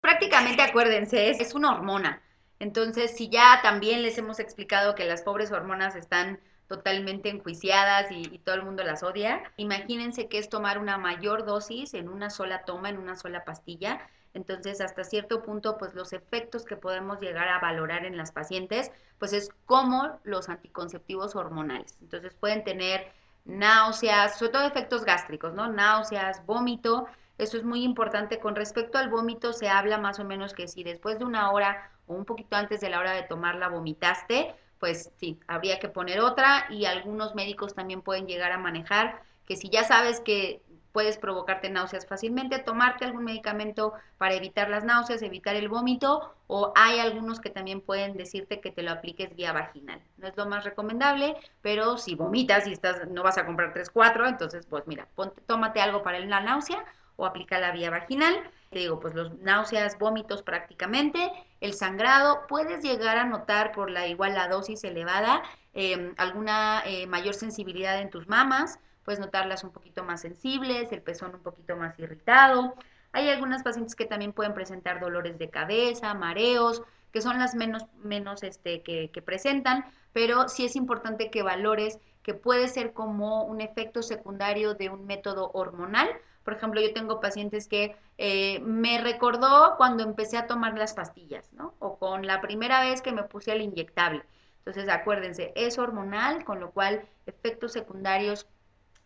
Prácticamente, 0.00 0.62
acuérdense, 0.62 1.30
es, 1.30 1.40
es 1.40 1.54
una 1.54 1.72
hormona. 1.74 2.22
Entonces, 2.58 3.16
si 3.16 3.28
ya 3.28 3.60
también 3.62 4.02
les 4.02 4.16
hemos 4.18 4.38
explicado 4.38 4.94
que 4.94 5.04
las 5.04 5.22
pobres 5.22 5.50
hormonas 5.50 5.96
están 5.96 6.40
totalmente 6.68 7.28
enjuiciadas 7.28 8.10
y, 8.10 8.38
todo 8.38 8.56
el 8.56 8.64
mundo 8.64 8.82
las 8.82 9.02
odia. 9.02 9.42
Imagínense 9.56 10.28
que 10.28 10.38
es 10.38 10.48
tomar 10.48 10.78
una 10.78 10.98
mayor 10.98 11.44
dosis 11.44 11.94
en 11.94 12.08
una 12.08 12.30
sola 12.30 12.64
toma, 12.64 12.88
en 12.88 12.98
una 12.98 13.16
sola 13.16 13.44
pastilla. 13.44 14.00
Entonces, 14.34 14.80
hasta 14.80 15.04
cierto 15.04 15.42
punto, 15.42 15.78
pues 15.78 15.94
los 15.94 16.12
efectos 16.12 16.64
que 16.64 16.76
podemos 16.76 17.20
llegar 17.20 17.48
a 17.48 17.58
valorar 17.58 18.04
en 18.04 18.16
las 18.16 18.32
pacientes, 18.32 18.92
pues 19.18 19.32
es 19.32 19.50
como 19.64 20.18
los 20.24 20.48
anticonceptivos 20.48 21.34
hormonales. 21.34 21.96
Entonces, 22.02 22.34
pueden 22.34 22.62
tener 22.62 23.10
náuseas, 23.44 24.38
sobre 24.38 24.52
todo 24.52 24.66
efectos 24.66 25.04
gástricos, 25.04 25.54
¿no? 25.54 25.68
Náuseas, 25.68 26.44
vómito. 26.46 27.06
Eso 27.38 27.56
es 27.56 27.64
muy 27.64 27.82
importante. 27.82 28.38
Con 28.38 28.56
respecto 28.56 28.98
al 28.98 29.08
vómito, 29.08 29.52
se 29.52 29.68
habla 29.68 29.98
más 29.98 30.18
o 30.18 30.24
menos 30.24 30.52
que 30.52 30.68
si 30.68 30.82
después 30.84 31.18
de 31.18 31.24
una 31.24 31.50
hora 31.52 31.90
o 32.06 32.14
un 32.14 32.24
poquito 32.24 32.56
antes 32.56 32.80
de 32.80 32.90
la 32.90 32.98
hora 32.98 33.12
de 33.12 33.22
tomarla 33.22 33.68
vomitaste, 33.68 34.54
pues 34.78 35.12
sí, 35.16 35.38
habría 35.46 35.78
que 35.78 35.88
poner 35.88 36.20
otra 36.20 36.66
y 36.70 36.84
algunos 36.84 37.34
médicos 37.34 37.74
también 37.74 38.02
pueden 38.02 38.26
llegar 38.26 38.52
a 38.52 38.58
manejar 38.58 39.22
que 39.46 39.56
si 39.56 39.68
ya 39.68 39.84
sabes 39.84 40.20
que 40.20 40.60
puedes 40.96 41.18
provocarte 41.18 41.68
náuseas 41.68 42.06
fácilmente, 42.06 42.58
tomarte 42.58 43.04
algún 43.04 43.24
medicamento 43.24 43.92
para 44.16 44.34
evitar 44.34 44.70
las 44.70 44.82
náuseas, 44.82 45.20
evitar 45.20 45.54
el 45.54 45.68
vómito, 45.68 46.34
o 46.46 46.72
hay 46.74 47.00
algunos 47.00 47.38
que 47.38 47.50
también 47.50 47.82
pueden 47.82 48.16
decirte 48.16 48.62
que 48.62 48.70
te 48.70 48.82
lo 48.82 48.92
apliques 48.92 49.36
vía 49.36 49.52
vaginal. 49.52 50.00
No 50.16 50.26
es 50.26 50.34
lo 50.38 50.46
más 50.46 50.64
recomendable, 50.64 51.36
pero 51.60 51.98
si 51.98 52.14
vomitas 52.14 52.66
y 52.66 52.72
estás, 52.72 53.06
no 53.08 53.22
vas 53.22 53.36
a 53.36 53.44
comprar 53.44 53.74
3, 53.74 53.90
4, 53.90 54.26
entonces 54.26 54.64
pues 54.64 54.86
mira, 54.86 55.06
tómate 55.46 55.82
algo 55.82 56.02
para 56.02 56.18
la 56.18 56.40
náusea 56.40 56.82
o 57.16 57.26
aplica 57.26 57.58
la 57.58 57.72
vía 57.72 57.90
vaginal. 57.90 58.34
Te 58.70 58.78
digo, 58.78 58.98
pues 58.98 59.14
los 59.14 59.38
náuseas, 59.40 59.98
vómitos 59.98 60.42
prácticamente, 60.42 61.30
el 61.60 61.74
sangrado, 61.74 62.46
puedes 62.48 62.82
llegar 62.82 63.16
a 63.16 63.24
notar 63.24 63.72
por 63.72 63.90
la 63.90 64.06
igual 64.06 64.34
la 64.34 64.48
dosis 64.48 64.84
elevada 64.84 65.42
em, 65.72 66.14
alguna 66.18 66.82
eh, 66.84 67.06
mayor 67.06 67.34
sensibilidad 67.34 68.00
en 68.00 68.10
tus 68.10 68.28
mamas, 68.28 68.78
puedes 69.04 69.20
notarlas 69.20 69.64
un 69.64 69.70
poquito 69.70 70.04
más 70.04 70.20
sensibles, 70.20 70.92
el 70.92 71.02
pezón 71.02 71.34
un 71.34 71.42
poquito 71.42 71.76
más 71.76 71.98
irritado. 71.98 72.74
Hay 73.12 73.30
algunas 73.30 73.62
pacientes 73.62 73.94
que 73.94 74.04
también 74.04 74.32
pueden 74.32 74.52
presentar 74.52 75.00
dolores 75.00 75.38
de 75.38 75.48
cabeza, 75.48 76.12
mareos, 76.12 76.82
que 77.12 77.22
son 77.22 77.38
las 77.38 77.54
menos, 77.54 77.86
menos 78.02 78.42
este, 78.42 78.82
que, 78.82 79.22
presentan, 79.24 79.86
pero 80.12 80.48
sí 80.48 80.66
es 80.66 80.76
importante 80.76 81.30
que 81.30 81.42
valores 81.42 81.98
que 82.22 82.34
puede 82.34 82.68
ser 82.68 82.92
como 82.92 83.44
un 83.44 83.62
efecto 83.62 84.02
secundario 84.02 84.74
de 84.74 84.90
un 84.90 85.06
método 85.06 85.50
hormonal. 85.54 86.10
Por 86.46 86.54
ejemplo, 86.54 86.80
yo 86.80 86.94
tengo 86.94 87.20
pacientes 87.20 87.66
que 87.66 87.96
eh, 88.18 88.60
me 88.60 89.00
recordó 89.00 89.74
cuando 89.76 90.04
empecé 90.04 90.36
a 90.38 90.46
tomar 90.46 90.78
las 90.78 90.94
pastillas, 90.94 91.52
¿no? 91.52 91.74
O 91.80 91.98
con 91.98 92.24
la 92.24 92.40
primera 92.40 92.82
vez 92.82 93.02
que 93.02 93.10
me 93.10 93.24
puse 93.24 93.50
el 93.50 93.62
inyectable. 93.62 94.22
Entonces, 94.58 94.88
acuérdense, 94.88 95.52
es 95.56 95.76
hormonal, 95.76 96.44
con 96.44 96.60
lo 96.60 96.70
cual 96.70 97.04
efectos 97.26 97.72
secundarios 97.72 98.46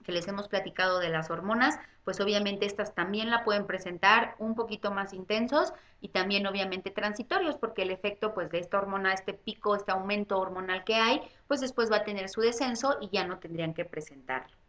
que 0.04 0.12
les 0.12 0.28
hemos 0.28 0.48
platicado 0.48 0.98
de 0.98 1.08
las 1.08 1.30
hormonas, 1.30 1.78
pues 2.04 2.20
obviamente 2.20 2.66
estas 2.66 2.94
también 2.94 3.30
la 3.30 3.42
pueden 3.42 3.66
presentar 3.66 4.34
un 4.38 4.54
poquito 4.54 4.90
más 4.90 5.14
intensos 5.14 5.72
y 6.02 6.08
también 6.08 6.46
obviamente 6.46 6.90
transitorios, 6.90 7.56
porque 7.56 7.82
el 7.82 7.90
efecto 7.90 8.34
pues 8.34 8.50
de 8.50 8.58
esta 8.58 8.76
hormona, 8.76 9.14
este 9.14 9.32
pico, 9.32 9.74
este 9.74 9.92
aumento 9.92 10.38
hormonal 10.38 10.84
que 10.84 10.96
hay, 10.96 11.22
pues 11.48 11.62
después 11.62 11.90
va 11.90 11.96
a 11.96 12.04
tener 12.04 12.28
su 12.28 12.42
descenso 12.42 12.98
y 13.00 13.08
ya 13.08 13.26
no 13.26 13.38
tendrían 13.38 13.72
que 13.72 13.86
presentarlo. 13.86 14.59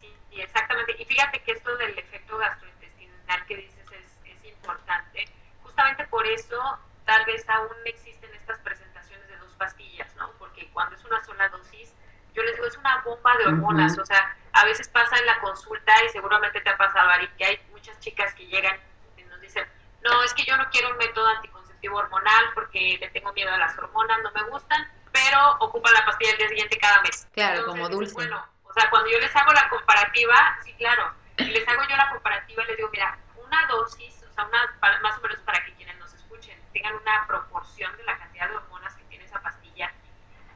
Sí, 0.00 0.40
exactamente. 0.40 0.96
Y 0.98 1.04
fíjate 1.04 1.40
que 1.42 1.52
esto 1.52 1.76
del 1.76 1.98
efecto 1.98 2.38
gastrointestinal 2.38 3.46
que 3.46 3.56
dices 3.56 3.86
es, 3.92 4.32
es 4.32 4.44
importante. 4.44 5.28
Justamente 5.62 6.06
por 6.06 6.26
eso 6.26 6.78
tal 7.04 7.24
vez 7.24 7.48
aún 7.48 7.76
existen 7.84 8.34
estas 8.34 8.58
presentaciones 8.58 9.26
de 9.28 9.36
dos 9.38 9.52
pastillas, 9.54 10.14
¿no? 10.16 10.30
Porque 10.38 10.68
cuando 10.72 10.96
es 10.96 11.04
una 11.04 11.24
sola 11.24 11.48
dosis, 11.48 11.94
yo 12.34 12.42
les 12.42 12.54
digo, 12.56 12.66
es 12.66 12.76
una 12.76 13.00
bomba 13.02 13.36
de 13.38 13.46
hormonas, 13.46 13.96
o 13.96 14.04
sea, 14.04 14.36
a 14.52 14.64
veces 14.66 14.88
pasa 14.88 15.16
en 15.16 15.26
la 15.26 15.38
consulta 15.40 15.92
y 16.04 16.10
seguramente 16.10 16.60
te 16.60 16.68
ha 16.68 16.76
pasado, 16.76 17.08
Ari, 17.08 17.28
que 17.38 17.44
hay 17.44 17.60
muchas 17.70 17.98
chicas 18.00 18.34
que 18.34 18.46
llegan 18.46 18.78
y 19.16 19.22
nos 19.22 19.40
dicen, 19.40 19.66
no, 20.02 20.22
es 20.22 20.34
que 20.34 20.44
yo 20.44 20.56
no 20.56 20.68
quiero 20.70 20.90
un 20.90 20.98
método 20.98 21.26
anticonceptivo 21.28 21.96
hormonal 21.96 22.44
porque 22.54 22.98
le 23.00 23.08
tengo 23.10 23.32
miedo 23.32 23.50
a 23.52 23.56
las 23.56 23.78
hormonas, 23.78 24.18
no 24.22 24.30
me 24.32 24.42
gustan, 24.50 24.86
pero 25.12 25.56
ocupan 25.60 25.94
la 25.94 26.04
pastilla 26.04 26.32
el 26.32 26.38
día 26.38 26.48
siguiente 26.48 26.78
cada 26.78 27.00
mes. 27.02 27.26
Claro, 27.32 27.66
como 27.66 27.88
dulce. 27.88 28.14
Bueno, 28.14 28.44
sea, 28.80 28.90
cuando 28.90 29.10
yo 29.10 29.18
les 29.20 29.34
hago 29.34 29.52
la 29.52 29.68
comparativa, 29.68 30.58
sí, 30.64 30.72
claro, 30.74 31.12
y 31.38 31.44
les 31.44 31.66
hago 31.68 31.82
yo 31.88 31.96
la 31.96 32.10
comparativa, 32.10 32.64
les 32.64 32.76
digo, 32.76 32.88
mira, 32.92 33.18
una 33.36 33.66
dosis, 33.66 34.22
o 34.28 34.32
sea, 34.32 34.44
una, 34.44 34.76
más 35.02 35.18
o 35.18 35.20
menos 35.20 35.38
para 35.40 35.64
que 35.64 35.74
quienes 35.74 35.96
nos 35.98 36.12
escuchen 36.14 36.60
tengan 36.72 36.94
una 36.96 37.26
proporción 37.26 37.96
de 37.96 38.04
la 38.04 38.18
cantidad 38.18 38.48
de 38.48 38.56
hormonas 38.56 38.94
que 38.94 39.04
tiene 39.04 39.24
esa 39.24 39.40
pastilla, 39.40 39.92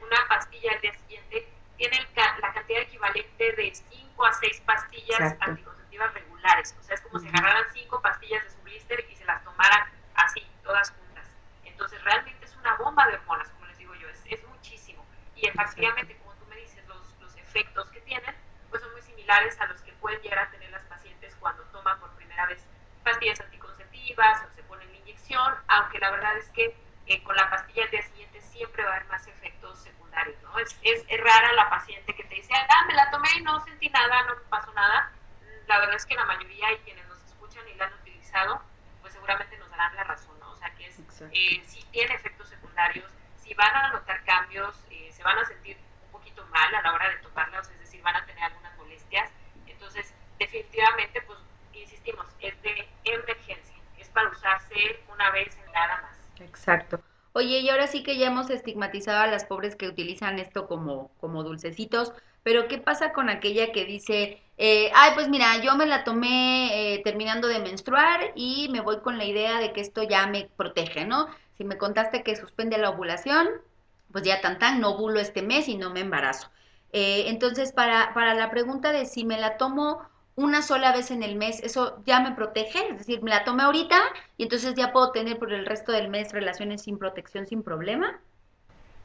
una 0.01 0.27
pastilla 0.27 0.73
al 0.73 0.81
día 0.81 0.93
siguiente 0.93 1.47
tiene 1.81 2.07
la 2.15 2.53
cantidad 2.53 2.81
equivalente 2.81 3.53
de 3.53 3.73
5 3.73 4.25
a 4.25 4.33
6 4.33 4.61
pastillas 4.67 5.35
anticonceptivas 5.39 6.13
regulares. 6.13 6.75
O 6.79 6.83
sea, 6.83 6.93
es 6.93 7.01
como 7.01 7.17
si 7.17 7.27
agarraran 7.27 7.65
5 7.73 8.01
pastillas 8.01 8.43
de 8.43 8.51
su 8.51 8.61
blister 8.61 9.03
y 9.09 9.15
se 9.15 9.25
las 9.25 9.43
tomaran 9.43 9.89
así, 10.13 10.45
todas 10.63 10.91
juntas. 10.91 11.25
Entonces, 11.65 12.03
realmente 12.03 12.45
es 12.45 12.55
una 12.55 12.75
bomba 12.75 13.07
de 13.07 13.15
hormonas, 13.15 13.49
como 13.49 13.65
les 13.65 13.79
digo 13.79 13.95
yo, 13.95 14.07
es, 14.09 14.21
es 14.27 14.47
muchísimo. 14.47 15.03
Y 15.35 15.47
efectivamente, 15.47 16.15
como 16.17 16.35
tú 16.35 16.45
me 16.45 16.57
dices, 16.57 16.85
los, 16.87 17.15
los 17.19 17.35
efectos 17.51 17.89
que 17.91 17.99
tienen, 18.01 18.33
pues 18.69 18.81
son 18.81 18.91
muy 18.93 19.01
similares 19.01 19.59
a 19.59 19.65
los 19.67 19.81
que 19.81 19.91
pueden 19.93 20.21
llegar 20.21 20.39
a 20.39 20.51
tener 20.51 20.71
las 20.71 20.83
pacientes 20.83 21.35
cuando 21.39 21.63
toman 21.65 21.99
por 21.99 22.09
primera 22.11 22.45
vez 22.47 22.65
pastillas 23.03 23.41
anticonceptivas 23.41 24.43
o 24.45 24.55
se 24.55 24.63
ponen 24.63 24.89
la 24.89 24.97
inyección, 24.97 25.53
aunque 25.67 25.99
la 25.99 26.11
verdad 26.11 26.37
es 26.37 26.47
que 26.49 26.75
eh, 27.07 27.23
con 27.23 27.35
la 27.35 27.49
pastilla 27.49 27.83
al 27.83 27.91
día 27.91 28.01
siguiente 28.03 28.41
siempre 28.41 28.83
va 28.83 28.91
a 28.91 28.95
haber 28.95 29.07
más 29.09 29.27
efectos 29.27 29.79
secundarios, 29.79 30.41
¿no? 30.43 30.57
Es, 30.59 30.77
es, 30.83 31.03
es, 31.09 31.19
rara 31.19 31.51
la 31.53 31.69
paciente 31.69 32.15
que 32.15 32.23
te 32.23 32.35
dice, 32.35 32.53
ah, 32.53 32.85
me 32.87 32.93
la 32.93 33.11
tomé 33.11 33.27
y 33.37 33.41
no 33.41 33.59
sentí 33.65 33.89
nada, 33.89 34.23
no 34.23 34.35
pasó 34.49 34.71
nada. 34.73 35.11
La 35.67 35.79
verdad 35.79 35.95
es 35.95 36.05
que 36.05 36.15
la 36.15 36.25
mayoría 36.25 36.71
y 36.73 36.77
quienes 36.79 37.05
nos 37.07 37.21
escuchan 37.23 37.67
y 37.67 37.75
la 37.75 37.87
han 37.87 37.93
utilizado, 37.95 38.61
pues 39.01 39.13
seguramente 39.13 39.57
nos 39.57 39.69
darán 39.71 39.95
la 39.95 40.03
razón, 40.05 40.39
¿no? 40.39 40.51
O 40.51 40.55
sea, 40.55 40.73
que 40.75 40.85
es, 40.85 40.99
eh, 40.99 41.63
si 41.65 41.83
tiene 41.91 42.13
efectos 42.13 42.47
secundarios, 42.47 43.11
si 43.37 43.53
van 43.55 43.75
a 43.75 43.89
notar 43.89 44.23
cambios, 44.23 44.85
eh, 44.89 45.09
se 45.11 45.23
van 45.23 45.37
a 45.37 45.45
sentir 45.45 45.77
un 46.51 46.59
poquito 46.59 46.59
mal 46.59 46.75
a 46.75 46.81
la 46.81 46.93
hora 46.93 47.09
de 47.09 47.17
tomarlas, 47.17 47.69
es 47.69 47.79
decir, 47.79 48.01
van 48.01 48.15
a 48.15 48.25
tener 48.25 48.43
algunas 48.43 48.77
molestias. 48.77 49.29
Entonces, 49.67 50.13
definitivamente, 50.39 51.21
pues, 51.21 51.39
insistimos, 51.73 52.25
es 52.39 52.61
de 52.61 52.87
emergencia, 53.03 53.75
es 53.97 54.09
para 54.09 54.29
usarse 54.29 54.99
una 55.11 55.31
vez 55.31 55.57
nada 55.73 56.01
más. 56.01 56.41
Exacto. 56.41 56.99
Oye, 57.33 57.59
y 57.59 57.69
ahora 57.69 57.87
sí 57.87 58.03
que 58.03 58.17
ya 58.17 58.27
hemos 58.27 58.49
estigmatizado 58.49 59.19
a 59.19 59.27
las 59.27 59.45
pobres 59.45 59.75
que 59.75 59.87
utilizan 59.87 60.37
esto 60.39 60.67
como, 60.67 61.11
como 61.21 61.43
dulcecitos, 61.43 62.11
pero 62.43 62.67
¿qué 62.67 62.77
pasa 62.77 63.13
con 63.13 63.29
aquella 63.29 63.71
que 63.71 63.85
dice, 63.85 64.41
eh, 64.57 64.91
ay, 64.93 65.11
pues 65.13 65.29
mira, 65.29 65.61
yo 65.61 65.75
me 65.75 65.85
la 65.85 66.03
tomé 66.03 66.95
eh, 66.95 67.01
terminando 67.03 67.47
de 67.47 67.59
menstruar 67.59 68.33
y 68.35 68.67
me 68.69 68.81
voy 68.81 68.99
con 68.99 69.17
la 69.17 69.23
idea 69.23 69.59
de 69.59 69.71
que 69.71 69.79
esto 69.79 70.03
ya 70.03 70.27
me 70.27 70.49
protege, 70.57 71.05
¿no? 71.05 71.27
Si 71.57 71.63
me 71.63 71.77
contaste 71.77 72.23
que 72.23 72.35
suspende 72.35 72.77
la 72.77 72.89
ovulación, 72.89 73.47
pues 74.11 74.23
ya 74.23 74.41
tan 74.41 74.59
tan, 74.59 74.79
no 74.79 74.91
ovulo 74.91 75.19
este 75.19 75.41
mes 75.41 75.67
y 75.67 75.77
no 75.77 75.89
me 75.89 76.01
embarazo. 76.01 76.49
Eh, 76.93 77.25
entonces, 77.27 77.71
para, 77.71 78.13
para 78.13 78.33
la 78.33 78.49
pregunta 78.49 78.91
de 78.91 79.05
si 79.05 79.23
me 79.23 79.39
la 79.39 79.57
tomo 79.57 80.07
una 80.35 80.61
sola 80.61 80.91
vez 80.91 81.11
en 81.11 81.23
el 81.23 81.35
mes, 81.35 81.61
eso 81.61 82.01
ya 82.05 82.19
me 82.19 82.31
protege, 82.31 82.89
es 82.89 82.97
decir, 82.97 83.21
me 83.21 83.29
la 83.29 83.43
tomé 83.43 83.63
ahorita 83.63 84.01
y 84.37 84.43
entonces 84.43 84.75
ya 84.75 84.91
puedo 84.91 85.11
tener 85.11 85.37
por 85.37 85.51
el 85.51 85.65
resto 85.65 85.91
del 85.91 86.09
mes 86.09 86.31
relaciones 86.31 86.83
sin 86.83 86.97
protección, 86.97 87.45
sin 87.47 87.63
problema. 87.63 88.19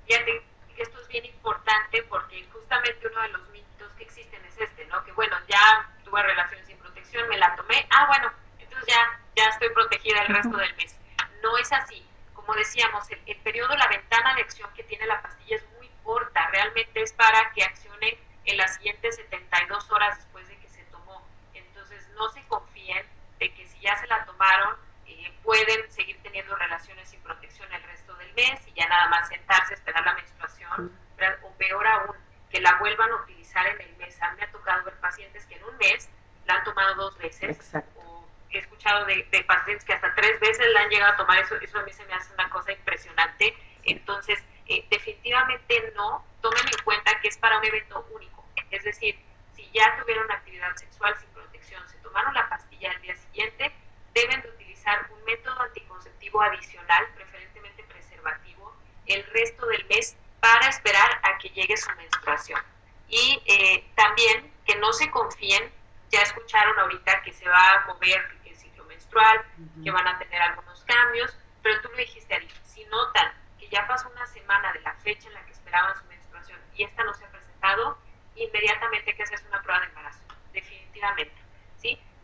Fíjate, 0.07 0.43
esto 0.79 1.01
es 1.01 1.09
bien 1.09 1.25
importante 1.27 2.03
porque 2.09 2.47
justamente 2.53 3.09
uno 3.09 3.23
de 3.23 3.29
los 3.29 3.49
mitos 3.51 3.91
que 3.99 4.05
existen 4.05 4.45
es 4.47 4.61
este, 4.61 4.87
¿no? 4.87 5.03
Que 5.05 5.13
bueno, 5.13 5.37
ya 5.49 5.91
tuve 6.05 6.23
relaciones 6.23 6.67
sin 6.67 6.79
protección, 6.79 7.29
me 7.29 7.39
la 7.39 7.55
tomé, 7.57 7.87
ah, 7.91 8.07
bueno, 8.07 8.33
entonces 8.59 8.87
ya, 8.89 9.21
ya 9.37 9.49
estoy 9.49 9.71
protegida 9.71 10.23
el 10.23 10.35
resto 10.35 10.57
del 10.57 10.75
mes. 10.77 10.97
No 11.43 11.59
es 11.59 11.73
así. 11.73 12.06
Como 12.47 12.59
decíamos, 12.59 13.11
el, 13.11 13.21
el 13.27 13.37
periodo, 13.39 13.77
la 13.77 13.89
ventana 13.89 14.35
de 14.37 14.43
acción 14.43 14.71
que 14.75 14.85
tiene 14.85 15.07
la 15.07 15.21
pastilla 15.21 15.57
es 15.57 15.65
muy 15.77 15.91
corta, 16.05 16.49
realmente 16.53 17.03
es 17.03 17.13
para 17.13 17.53
que 17.53 17.65
accione 17.65 18.19
en 18.45 18.57
las 18.57 18.77
siguientes 18.77 19.17
72 19.17 19.91
horas 19.91 20.17
después 20.17 20.47
de 20.49 20.57
no 22.17 22.29
se 22.31 22.43
confíen 22.49 23.07
de 23.39 23.53
que 23.55 23.67
si 23.67 23.79
ya 23.81 23.97
se 23.97 24.07
la 24.07 24.25
tomaron, 24.25 24.77
eh, 25.07 25.33
pueden 25.43 25.91
seguir 25.91 26.21
teniendo 26.23 26.57
relaciones 26.57 27.09
sin 27.09 27.21
protección 27.21 27.73
el 27.73 27.83
resto 27.85 28.15
del 28.17 28.33
mes 28.35 28.67
y 28.67 28.73
ya 28.73 28.89
nada 28.89 29.09
más 29.09 29.29
sentarse, 29.29 29.75
esperar 29.75 30.05
la 30.05 30.15
menstruación, 30.15 30.93
o 31.43 31.51
peor 31.57 31.87
aún, 31.87 32.17
que 32.51 32.61
la 32.61 32.79
vuelvan 32.79 33.11
a 33.11 33.17
utilizar 33.17 33.67
en 33.67 33.81
el 33.81 33.97
mes. 33.97 34.21
A 34.23 34.31
mí 34.31 34.39
me 34.39 34.45
ha 34.45 34.51
tocado 34.51 34.85
ver 34.85 34.95
pacientes 34.95 35.47
que 35.47 35.57
en 35.57 35.65
un 35.65 35.77
mes 35.77 36.09
la 36.47 36.55
han 36.55 36.65
tomado 36.65 36.95
dos 36.95 37.19
veces. 37.19 37.73
O 37.97 38.06
he 38.51 38.59
escuchado 38.59 39.05
de, 39.07 39.25
pacientes 39.47 39.85
que 39.85 39.93
hasta 39.93 40.15
tres 40.15 40.39
veces 40.41 40.67
la 40.73 40.81
han 40.81 40.89
llegado 40.89 41.13
a 41.13 41.17
tomar. 41.17 41.39
Eso, 41.39 41.57
eso 41.57 41.79
a 41.79 41.83
mí 41.83 41.93
se 41.93 42.05
me 42.07 42.15
hace 42.15 42.33
una 42.35 42.49
cosa 42.51 42.73
impresionante. 42.73 43.57
Entonces, 43.85 44.43
eh, 44.67 44.85
definitivamente 44.91 45.93
no. 45.95 46.25
Tomen 46.41 46.67
en 46.67 46.85
cuenta 46.85 47.19
que 47.21 47.29
es 47.29 47.39
para 47.39 47.59
un 47.59 47.65
evento 47.65 48.07
único. 48.11 48.45
Es 48.71 48.85
decir, 48.85 49.19
si 49.55 49.69
ya 49.73 49.97
tuvieron 50.01 50.31
actividad 50.31 50.75
sexual 50.77 51.15
sin 51.19 51.29
se 51.87 51.99
tomaron 51.99 52.33
la 52.35 52.49
pastilla 52.49 52.91
al 52.91 53.03
día 53.03 53.17
siguiente, 53.17 53.73
deben 54.15 54.41
de 54.43 54.49
utilizar 54.49 55.07
un 55.11 55.25
método 55.25 55.61
anticonceptivo 55.61 56.41
adicional, 56.43 57.07
preferentemente 57.15 57.83
preservativo, 57.85 58.75
el 59.07 59.25
resto 59.27 59.67
del 59.67 59.85
mes 59.87 60.17
para 60.41 60.69
esperar 60.69 61.21
a 61.23 61.39
que 61.39 61.51
llegue 61.51 61.77
su 61.77 61.91
menstruación. 61.97 62.61
Y 63.09 63.43
eh, 63.47 63.85
también 63.95 64.53
que 64.65 64.77
no 64.77 64.93
se 64.93 65.11
confíen, 65.11 65.71
ya 66.11 66.23
escucharon 66.23 66.79
ahorita 66.79 67.23
que 67.23 67.33
se 67.33 67.49
va 67.49 67.73
a 67.73 67.87
mover 67.87 68.39
el 68.45 68.57
ciclo 68.57 68.85
menstrual, 68.85 69.45
que 69.83 69.91
van 69.91 70.07
a 70.07 70.19
tener 70.19 70.41
algunos 70.41 70.85
cambios, 70.85 71.37
pero 71.63 71.81
tú 71.83 71.89
lo 71.91 71.97
dijiste, 71.97 72.35
Ari, 72.35 72.49
si 72.65 72.85
notan 72.85 73.33
que 73.59 73.69
ya 73.69 73.87
pasó 73.87 74.09
una 74.09 74.27
semana 74.27 74.73
de 74.73 74.81
la 74.81 74.95
fecha 74.95 75.29
en 75.29 75.35
la 75.35 75.45
que 75.45 75.53
esperaban 75.53 75.97
su 75.97 76.05
menstruación 76.05 76.61
y 76.75 76.85
esta 76.85 77.03
no 77.05 77.13
se 77.15 77.25
ha 77.25 77.29
presentado, 77.29 77.99
inmediatamente 78.37 79.11
hay 79.11 79.17
que 79.17 79.23
hacerse 79.23 79.47
una 79.49 79.63
prueba 79.63 79.81
de 79.81 79.87
embarazo, 79.87 80.23
definitivamente 80.53 81.47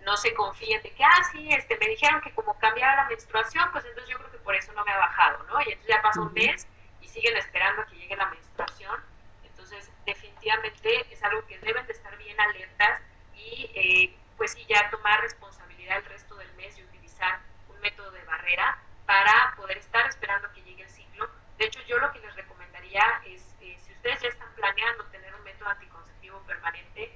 no 0.04 0.16
se 0.16 0.35
confíen 0.35 0.82
de 0.82 0.90
que, 0.90 1.04
ah, 1.04 1.24
sí, 1.30 1.48
este, 1.52 1.76
me 1.78 1.88
dijeron 1.88 2.20
que 2.20 2.32
como 2.32 2.58
cambiara 2.58 2.96
la 2.96 3.08
menstruación, 3.08 3.70
pues 3.72 3.85
entonces 3.85 4.11
yo 4.11 4.18
creo 4.18 4.30
que 4.30 4.38
por 4.38 4.54
eso 4.54 4.72
no 4.72 4.85
me 4.85 4.92
ha 4.92 4.98
bajado, 4.98 5.42
¿no? 5.44 5.61
Y 5.61 5.72
entonces 5.72 5.88
ya 5.88 6.02
pasó 6.02 6.22
un 6.22 6.32
mes 6.32 6.66
y 7.00 7.08
siguen 7.08 7.37
esperando 7.37 7.82
a 7.82 7.87
que 7.87 7.96
llegue 7.96 8.16
la 8.16 8.26
menstruación. 8.26 9.00
Entonces, 9.44 9.90
definitivamente 10.04 11.12
es 11.12 11.22
algo 11.22 11.46
que 11.46 11.58
deben 11.58 11.87
de 11.87 11.92
estar 11.92 12.16
bien 12.16 12.38
alertas 12.40 13.00
y, 13.35 13.70
eh, 13.74 14.16
pues 14.37 14.52
sí, 14.52 14.64
ya 14.68 14.90
tomar 14.90 15.20
responsabilidad 15.20 15.98
el 15.98 16.04
resto 16.06 16.35
del 16.37 16.52
mes 16.54 16.76
y 16.78 16.82
utilizar 16.82 17.40
un 17.68 17.80
método 17.80 18.11
de 18.11 18.24
barrera 18.24 18.78
para 19.06 19.54
poder 19.56 19.78
estar 19.78 20.06
esperando 20.06 20.48
a 20.48 20.52
que 20.52 20.62
llegue 20.62 20.82
el 20.82 20.90
ciclo. 20.90 21.28
De 21.59 21.66
hecho, 21.66 21.80
yo 21.87 21.98
lo 21.98 22.11
que 22.12 22.20
les 22.20 22.34
recomendaría 22.34 23.02
es, 23.26 23.54
eh, 23.61 23.78
si 23.80 23.92
ustedes 23.92 24.20
ya 24.20 24.28
están 24.28 24.52
planeando 24.54 25.04
tener 25.06 25.32
un 25.34 25.44
método 25.44 25.68
anticonceptivo 25.68 26.40
permanente, 26.40 27.12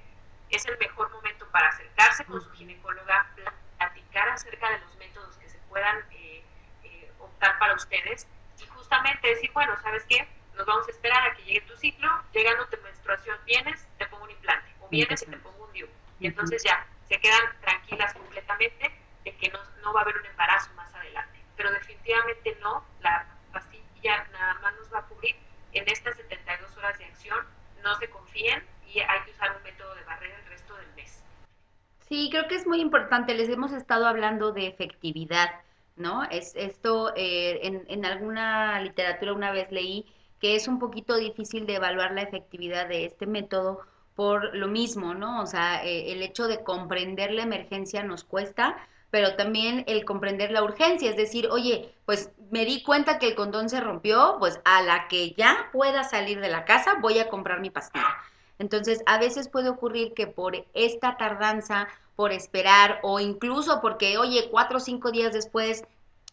es 0.49 0.65
el 0.65 0.77
mejor 0.77 1.11
momento 1.11 1.47
para 1.51 1.69
acercarse 1.69 2.25
con 2.25 2.41
su 2.41 2.49
ginecóloga, 2.51 3.29
platicar 3.77 4.29
acerca 4.29 4.69
de 4.71 4.79
los 4.79 4.95
métodos 4.97 5.35
que 5.37 5.49
se 5.49 5.57
puedan 5.69 5.97
eh, 6.11 6.43
eh, 6.83 7.11
optar 7.19 7.57
para 7.59 7.73
ustedes 7.73 8.27
y 8.61 8.65
justamente 8.67 9.27
decir, 9.27 9.51
bueno, 9.53 9.75
¿sabes 9.81 10.05
qué? 10.07 10.27
Nos 10.55 10.65
vamos 10.65 10.87
a 10.87 10.91
esperar 10.91 11.27
a 11.27 11.35
que 11.35 11.43
llegue 11.43 11.61
tu 11.61 11.75
ciclo, 11.77 12.09
llegando 12.31 12.67
tu 12.67 12.77
menstruación, 12.81 13.37
vienes, 13.45 13.85
te 13.97 14.07
pongo 14.07 14.23
un 14.23 14.31
implante, 14.31 14.73
o 14.79 14.87
vienes 14.87 15.21
y 15.21 15.25
te 15.25 15.37
pongo 15.37 15.65
un 15.65 15.73
DIU. 15.73 15.87
Y 16.19 16.27
entonces 16.27 16.63
ya 16.63 16.87
se 17.07 17.19
quedan 17.19 17.59
tranquilas 17.61 18.13
completamente 18.13 18.91
de 19.23 19.35
que 19.35 19.49
no, 19.49 19.59
no 19.83 19.93
va 19.93 19.99
a 19.99 20.03
haber 20.03 20.17
un 20.17 20.25
embarazo 20.25 20.73
más 20.73 20.91
adelante. 20.95 21.39
Pero 21.55 21.71
definitivamente 21.71 22.57
no, 22.61 22.83
la 23.01 23.27
pastilla 23.51 24.25
nada 24.31 24.55
más 24.55 24.73
nos 24.75 24.91
va 24.91 24.99
a 24.99 25.03
cubrir 25.03 25.35
en 25.73 25.87
estas 25.87 26.15
72 26.15 26.75
horas 26.77 26.97
de 26.97 27.05
acción, 27.05 27.45
no 27.83 27.95
se 27.97 28.09
confíen, 28.09 28.65
y 28.93 28.99
hay 28.99 29.21
que 29.25 29.31
usar 29.31 29.55
un 29.55 29.63
método 29.63 29.93
de 29.95 30.03
barrera 30.03 30.37
el 30.39 30.45
resto 30.45 30.75
del 30.75 30.93
mes. 30.95 31.23
Sí, 32.07 32.29
creo 32.31 32.47
que 32.47 32.55
es 32.55 32.65
muy 32.65 32.79
importante. 32.79 33.33
Les 33.33 33.49
hemos 33.49 33.73
hablando 34.05 34.51
de 34.51 34.67
efectividad, 34.67 35.49
¿no? 35.95 36.23
Es 36.25 36.55
esto 36.55 37.13
eh, 37.15 37.59
en, 37.63 37.83
en 37.87 38.05
alguna 38.05 38.79
literatura 38.81 39.33
una 39.33 39.51
vez 39.51 39.71
leí 39.71 40.05
que 40.39 40.55
es 40.55 40.67
un 40.67 40.79
poquito 40.79 41.15
difícil 41.15 41.65
de 41.65 41.75
evaluar 41.75 42.11
la 42.11 42.21
efectividad 42.21 42.87
de 42.87 43.05
este 43.05 43.25
método 43.25 43.81
por 44.15 44.55
lo 44.55 44.67
mismo, 44.67 45.13
¿no? 45.13 45.41
O 45.41 45.45
sea, 45.45 45.83
eh, 45.85 46.11
el 46.11 46.21
hecho 46.23 46.47
de 46.47 46.63
comprender 46.63 47.31
la 47.31 47.43
emergencia 47.43 48.03
nos 48.03 48.23
cuesta, 48.23 48.75
pero 49.11 49.35
también 49.35 49.83
el 49.87 50.05
comprender 50.05 50.51
la 50.51 50.63
urgencia, 50.63 51.09
es 51.09 51.15
decir, 51.15 51.47
oye, 51.51 51.93
pues 52.05 52.31
me 52.51 52.65
di 52.65 52.83
cuenta 52.83 53.19
que 53.19 53.27
el 53.27 53.35
condón 53.35 53.69
se 53.69 53.79
rompió, 53.79 54.37
pues 54.39 54.59
a 54.65 54.81
la 54.81 55.07
que 55.07 55.31
ya 55.31 55.69
pueda 55.71 56.03
salir 56.03 56.39
de 56.39 56.49
la 56.49 56.65
casa 56.65 56.97
voy 56.99 57.19
a 57.19 57.29
comprar 57.29 57.61
mi 57.61 57.69
pastilla. 57.69 58.17
Entonces, 58.59 59.03
a 59.05 59.19
veces 59.19 59.49
puede 59.49 59.69
ocurrir 59.69 60.13
que 60.15 60.25
por 60.25 60.65
esta 60.73 61.15
tardanza, 61.17 61.87
por 62.17 62.33
esperar 62.33 62.99
o 63.03 63.19
incluso 63.21 63.79
porque, 63.79 64.17
oye, 64.17 64.49
cuatro 64.51 64.77
o 64.77 64.81
cinco 64.81 65.11
días 65.11 65.33
después 65.33 65.85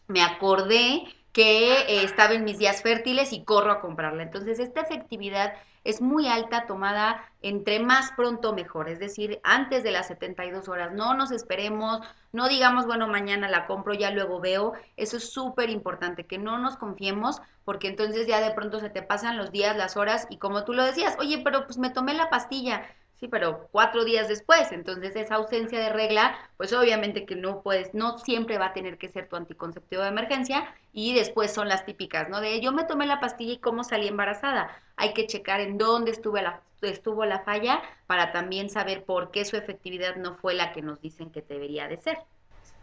me 0.07 0.23
acordé 0.23 1.03
que 1.31 1.73
eh, 1.73 2.03
estaba 2.03 2.33
en 2.33 2.43
mis 2.43 2.57
días 2.57 2.81
fértiles 2.81 3.31
y 3.33 3.43
corro 3.43 3.71
a 3.71 3.81
comprarla. 3.81 4.23
Entonces, 4.23 4.57
esta 4.59 4.81
efectividad 4.81 5.53
es 5.83 6.01
muy 6.01 6.27
alta, 6.27 6.65
tomada 6.65 7.23
entre 7.43 7.79
más 7.79 8.11
pronto 8.13 8.53
mejor, 8.53 8.89
es 8.89 8.97
decir, 8.97 9.39
antes 9.43 9.83
de 9.83 9.91
las 9.91 10.07
72 10.07 10.67
horas. 10.67 10.91
No 10.93 11.13
nos 11.13 11.31
esperemos, 11.31 11.99
no 12.31 12.47
digamos, 12.47 12.87
bueno, 12.87 13.07
mañana 13.07 13.47
la 13.47 13.67
compro, 13.67 13.93
ya 13.93 14.09
luego 14.09 14.39
veo. 14.39 14.73
Eso 14.97 15.17
es 15.17 15.31
súper 15.31 15.69
importante, 15.69 16.25
que 16.25 16.39
no 16.39 16.57
nos 16.57 16.77
confiemos, 16.77 17.41
porque 17.63 17.89
entonces 17.89 18.25
ya 18.25 18.41
de 18.41 18.55
pronto 18.55 18.79
se 18.79 18.89
te 18.89 19.03
pasan 19.03 19.37
los 19.37 19.51
días, 19.51 19.77
las 19.77 19.97
horas, 19.97 20.25
y 20.31 20.37
como 20.37 20.63
tú 20.63 20.73
lo 20.73 20.83
decías, 20.83 21.15
oye, 21.19 21.41
pero 21.43 21.65
pues 21.65 21.77
me 21.77 21.91
tomé 21.91 22.15
la 22.15 22.31
pastilla. 22.31 22.81
Pero 23.29 23.67
cuatro 23.71 24.03
días 24.03 24.27
después, 24.27 24.71
entonces 24.71 25.15
esa 25.15 25.35
ausencia 25.35 25.79
de 25.79 25.89
regla, 25.89 26.37
pues 26.57 26.73
obviamente 26.73 27.25
que 27.25 27.35
no 27.35 27.61
puedes, 27.61 27.93
no 27.93 28.17
siempre 28.19 28.57
va 28.57 28.67
a 28.67 28.73
tener 28.73 28.97
que 28.97 29.09
ser 29.09 29.27
tu 29.27 29.35
anticonceptivo 29.35 30.01
de 30.01 30.09
emergencia 30.09 30.73
y 30.93 31.13
después 31.13 31.53
son 31.53 31.67
las 31.67 31.85
típicas, 31.85 32.29
¿no? 32.29 32.41
De 32.41 32.61
yo 32.61 32.71
me 32.71 32.85
tomé 32.85 33.05
la 33.05 33.19
pastilla 33.19 33.53
y 33.53 33.59
cómo 33.59 33.83
salí 33.83 34.07
embarazada. 34.07 34.69
Hay 34.95 35.13
que 35.13 35.27
checar 35.27 35.59
en 35.59 35.77
dónde 35.77 36.11
estuvo 36.11 36.37
la, 36.37 36.61
estuvo 36.81 37.25
la 37.25 37.39
falla 37.39 37.81
para 38.07 38.31
también 38.31 38.69
saber 38.69 39.03
por 39.03 39.31
qué 39.31 39.45
su 39.45 39.57
efectividad 39.57 40.15
no 40.15 40.35
fue 40.35 40.53
la 40.53 40.73
que 40.73 40.81
nos 40.81 41.01
dicen 41.01 41.31
que 41.31 41.41
debería 41.41 41.87
de 41.87 41.97
ser. 41.97 42.17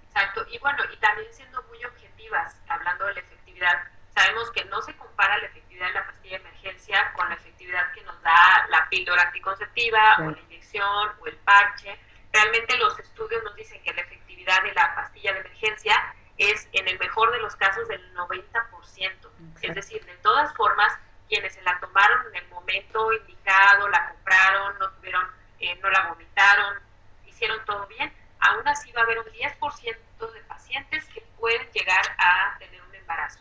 Exacto, 0.09 0.45
y 0.53 0.59
bueno, 0.59 0.83
y 0.93 0.97
también 0.99 1.29
siendo 1.33 1.63
muy 1.65 1.83
objetivas, 1.85 2.55
hablando 2.69 3.07
de 3.07 3.15
la 3.15 3.21
efectividad, 3.21 3.75
sabemos 4.15 4.51
que 4.51 4.65
no 4.67 4.81
se 4.83 4.95
compara 4.97 5.39
la 5.39 5.47
efectividad 5.47 5.87
de 5.87 5.93
la 5.95 6.07
pastilla 6.07 6.39
de 6.39 6.45
emergencia 6.45 7.13
con 7.15 7.29
la 7.29 7.35
efectividad 7.35 7.93
que 7.93 8.03
nos 8.03 8.21
da 8.23 8.67
la 8.69 8.89
píldora 8.89 9.23
anticonceptiva 9.23 10.17
o 10.21 10.31
la 10.31 10.41
inyección 10.41 11.11
o 11.21 11.27
el 11.27 11.37
parche. 11.39 11.99
Realmente 12.33 12.77
los 12.79 12.99
estudios 12.99 13.43
nos 13.45 13.55
dicen 13.57 13.83
que 13.83 13.93
la 13.93 14.03
efectividad 14.03 14.63
de 14.63 14.73
la 14.75 14.95
pastilla 14.95 15.33
de 15.33 15.41
emergencia 15.41 16.15
es 16.39 16.69
en 16.73 16.89
el 16.89 16.99
mejor 16.99 17.31
de 17.33 17.39
los 17.39 17.57
casos 17.57 17.89
del 17.89 18.15
90%. 18.15 19.31
Es 19.63 19.75
decir, 19.75 20.05
de 20.05 20.17
todas 20.17 20.53
formas, 20.55 20.99
quienes 21.29 21.55
se 21.55 21.63
la 21.63 21.79
tomaron 21.81 22.27
en 22.29 22.43
el 22.43 22.49
momento 22.49 23.13
indicado, 23.13 23.89
la 23.89 24.11
compraron, 24.11 24.79
no 24.79 24.91
tuvieron, 24.93 25.27
eh, 25.61 25.75
no 25.77 25.91
la 25.91 26.09
vomitaron, 26.09 26.79
hicieron 27.27 27.65
todo 27.65 27.87
bien, 27.87 28.13
aún 28.41 28.67
así 28.67 28.93
va 28.93 29.03
a 29.03 29.05
haber 29.05 29.19
un 29.21 29.27
10% 29.27 30.33
de 30.33 30.41
pacientes 30.43 31.07
que 31.09 31.21
pueden 31.39 31.71
llegar 31.73 32.03
a 32.19 32.59
tener 32.59 32.83
un 32.83 32.95
embarazo 32.95 33.41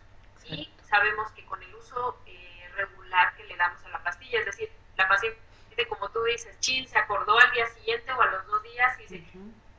y 0.53 0.73
sabemos 0.89 1.31
que 1.31 1.45
con 1.45 1.61
el 1.61 1.73
uso 1.75 2.19
eh, 2.25 2.69
regular 2.75 3.35
que 3.35 3.43
le 3.45 3.55
damos 3.55 3.83
a 3.85 3.89
la 3.89 4.03
pastilla, 4.03 4.39
es 4.39 4.45
decir, 4.45 4.71
la 4.97 5.07
paciente, 5.07 5.39
como 5.87 6.09
tú 6.09 6.23
dices, 6.23 6.59
chin, 6.59 6.87
se 6.87 6.97
acordó 6.97 7.37
al 7.39 7.51
día 7.51 7.67
siguiente 7.67 8.11
o 8.11 8.21
a 8.21 8.25
los 8.27 8.45
dos 8.47 8.63
días 8.63 8.99
y 8.99 9.01
dice, 9.03 9.23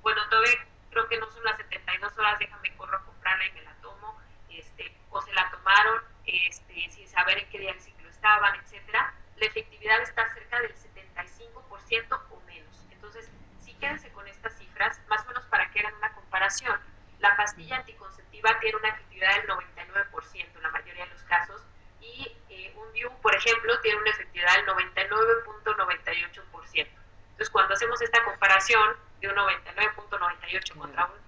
bueno, 0.03 0.21
todavía 0.29 0.67
creo 0.91 1.09
que 1.09 1.19
no 1.19 1.31
son 1.31 1.45
las 1.45 1.57
72 1.57 2.19
horas, 2.19 2.39
déjame 2.39 2.75
corro 2.77 2.97
a 2.97 3.05
comprarla 3.05 3.47
y 3.47 3.53
me 3.53 3.63
la 3.63 3.75
tomo, 3.83 4.21
este, 4.51 4.95
o 5.11 5.21
se 5.23 5.33
la 5.33 5.51
tomaron 5.51 6.03
este, 6.27 6.91
sin 6.91 7.09
saber 7.09 7.39
en 7.39 7.49
qué 7.51 7.59
día 7.59 7.73
del 7.73 7.81
ciclo 7.81 8.09
estaban, 8.09 8.55
etcétera, 8.61 9.15
la 9.37 9.47
efectividad 9.47 10.01
está 10.03 10.33
cerca 10.35 10.61
del 10.61 10.75
75% 10.75 12.21
o 12.31 12.41
menos. 12.47 12.87
Entonces, 12.91 13.31
sí 13.61 13.75
quédense 13.75 14.11
con 14.13 14.27
estas 14.29 14.57
cifras, 14.57 15.01
más 15.09 15.25
o 15.25 15.29
menos 15.29 15.45
para 15.47 15.71
que 15.71 15.81
hagan 15.81 15.95
una 15.95 16.13
comparación. 16.15 16.79
La 17.19 17.37
pastilla 17.37 17.77
anticonceptiva 17.77 18.59
tiene 18.61 18.77
una 18.77 18.89
efectividad 18.89 19.37
del 19.37 19.49
99% 19.49 20.57
en 20.57 20.63
la 20.63 20.71
mayoría 20.71 21.05
de 21.05 21.11
los 21.11 21.23
casos 21.25 21.63
y 22.01 22.35
eh, 22.49 22.73
un 22.77 22.91
DIU, 22.93 23.11
por 23.21 23.35
ejemplo, 23.35 23.79
tiene 23.81 23.99
una 23.99 24.11
efectividad 24.11 24.55
del 24.57 24.67
99.98%. 24.67 26.43
Entonces, 26.75 27.51
cuando 27.51 27.75
hacemos 27.75 28.01
esta 28.03 28.25
comparación 28.25 28.97
de 29.21 29.29
un 29.29 29.37
99.98 29.37 30.77
contra 30.77 31.07
un 31.07 31.23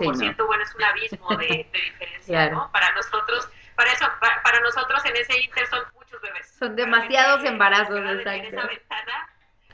75%, 0.00 0.46
bueno, 0.46 0.62
es 0.62 0.74
un 0.74 0.82
abismo 0.82 1.28
de, 1.36 1.68
diferencia, 1.72 2.50
¿no? 2.50 2.70
Para 2.72 2.90
nosotros, 2.92 3.48
para 3.74 3.92
eso, 3.92 4.06
para, 4.20 4.60
nosotros 4.60 5.04
en 5.06 5.16
ese 5.16 5.40
inter 5.40 5.66
son 5.66 5.84
muchos 5.94 6.20
bebés. 6.20 6.48
Son 6.58 6.76
demasiados 6.76 7.44
embarazos, 7.44 7.98
exacto. 7.98 8.68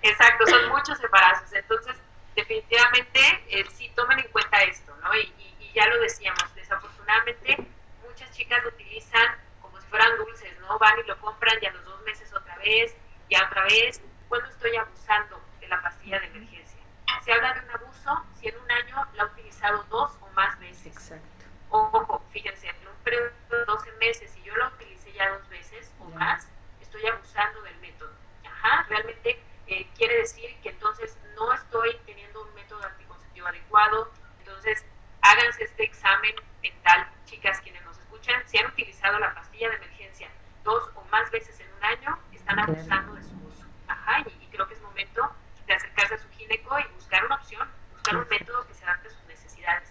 exacto, 0.03 0.47
son 0.47 0.69
muchos 0.69 1.03
embarazos. 1.03 1.53
Entonces, 1.53 1.97
definitivamente, 2.35 3.21
eh, 3.49 3.65
sí 3.73 3.91
tomen 3.95 4.19
en 4.19 4.29
cuenta 4.29 4.63
esto, 4.63 4.95
¿no? 5.03 5.15
y 5.15 5.33
ya 5.77 5.87
lo 5.89 6.01
decíamos, 6.01 6.55
desafortunadamente 6.55 7.57
muchas 8.03 8.31
chicas 8.33 8.63
lo 8.65 8.71
utilizan 8.71 9.37
como 9.61 9.79
si 9.79 9.87
fueran 9.89 10.17
dulces, 10.17 10.59
¿no? 10.61 10.79
Van 10.79 10.99
y 10.99 11.07
lo 11.07 11.21
compran 11.21 11.55
ya 11.61 11.71
los 11.71 11.85
dos 11.85 12.01
meses 12.03 12.33
otra 12.33 12.57
vez, 12.57 12.97
ya 13.31 13.45
otra 13.45 13.63
vez. 13.65 14.01
¿Cuándo 14.29 14.49
estoy 14.49 14.75
abusando 14.75 15.41
de 15.61 15.69
la 15.69 15.83
pastilla 15.83 16.19
de 16.19 16.27
emergencia? 16.27 16.81
Se 17.23 17.33
habla 17.33 17.55
de 17.55 17.61
un 17.61 17.71
abuso 17.71 18.25
si 18.41 18.49
en 18.49 18.57
un 18.59 18.71
año 18.71 19.07
la 19.15 19.25
ha 19.25 19.27
utilizado 19.27 19.85
dos 19.85 20.17
o 20.21 20.29
más 20.31 20.59
veces. 20.59 20.87
Exacto. 20.87 21.45
Ojo, 21.71 22.23
fíjense, 22.33 22.69
en 22.69 22.89
un 22.89 22.95
periodo 23.05 23.31
de 23.51 23.65
12 23.67 23.93
meses, 23.93 24.31
si 24.31 24.43
yo 24.43 24.55
la 24.57 24.69
utilicé 24.69 25.13
ya 25.13 25.31
dos 25.31 25.49
veces 25.49 25.93
o 26.01 26.05
más, 26.11 26.49
estoy 26.81 27.07
abusando 27.07 27.63
del 27.63 27.77
método. 27.79 28.13
Ajá, 28.45 28.87
realmente 28.89 29.41
eh, 29.67 29.87
quiere 29.97 30.19
decir 30.19 30.57
que 30.63 30.71
entonces 30.71 31.19
no 31.35 31.53
estoy 31.53 31.97
teniendo 32.07 32.43
un 32.43 32.55
método 32.55 32.83
anticonceptivo 32.85 33.47
adecuado. 33.47 34.11
Entonces, 34.39 34.85
háganse 35.23 35.65
este 35.65 35.85
examen 35.85 36.35
mental, 36.63 37.09
chicas 37.25 37.61
quienes 37.61 37.85
nos 37.85 37.99
escuchan, 37.99 38.43
si 38.47 38.59
han 38.59 38.67
utilizado 38.67 39.19
la 39.19 39.35
pastilla 39.35 39.71
de 39.71 39.77
emergencia 39.77 40.31
dos 40.67 40.91
o 40.97 41.03
más 41.11 41.31
veces 41.31 41.59
en 41.61 41.73
un 41.73 41.85
año, 41.85 42.19
están 42.33 42.59
abusando 42.59 43.15
de 43.15 43.23
su 43.23 43.35
uso. 43.47 43.65
Ajá, 43.89 44.21
y, 44.21 44.47
creo 44.49 44.67
que 44.69 44.75
es 44.75 44.83
momento 44.83 45.31
de 45.67 45.75
acercarse 45.75 46.15
a 46.15 46.19
su 46.19 46.29
gineco 46.31 46.79
y 46.79 46.95
buscar 46.95 47.25
una 47.25 47.37
opción, 47.37 47.69
buscar 47.93 48.17
un 48.17 48.29
método 48.29 48.67
que 48.67 48.75
se 48.75 48.85
adapte 48.85 49.09
a 49.09 49.11
sus 49.11 49.25
necesidades. 49.27 49.89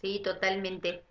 Sí, 0.00 0.20
totalmente. 0.22 1.04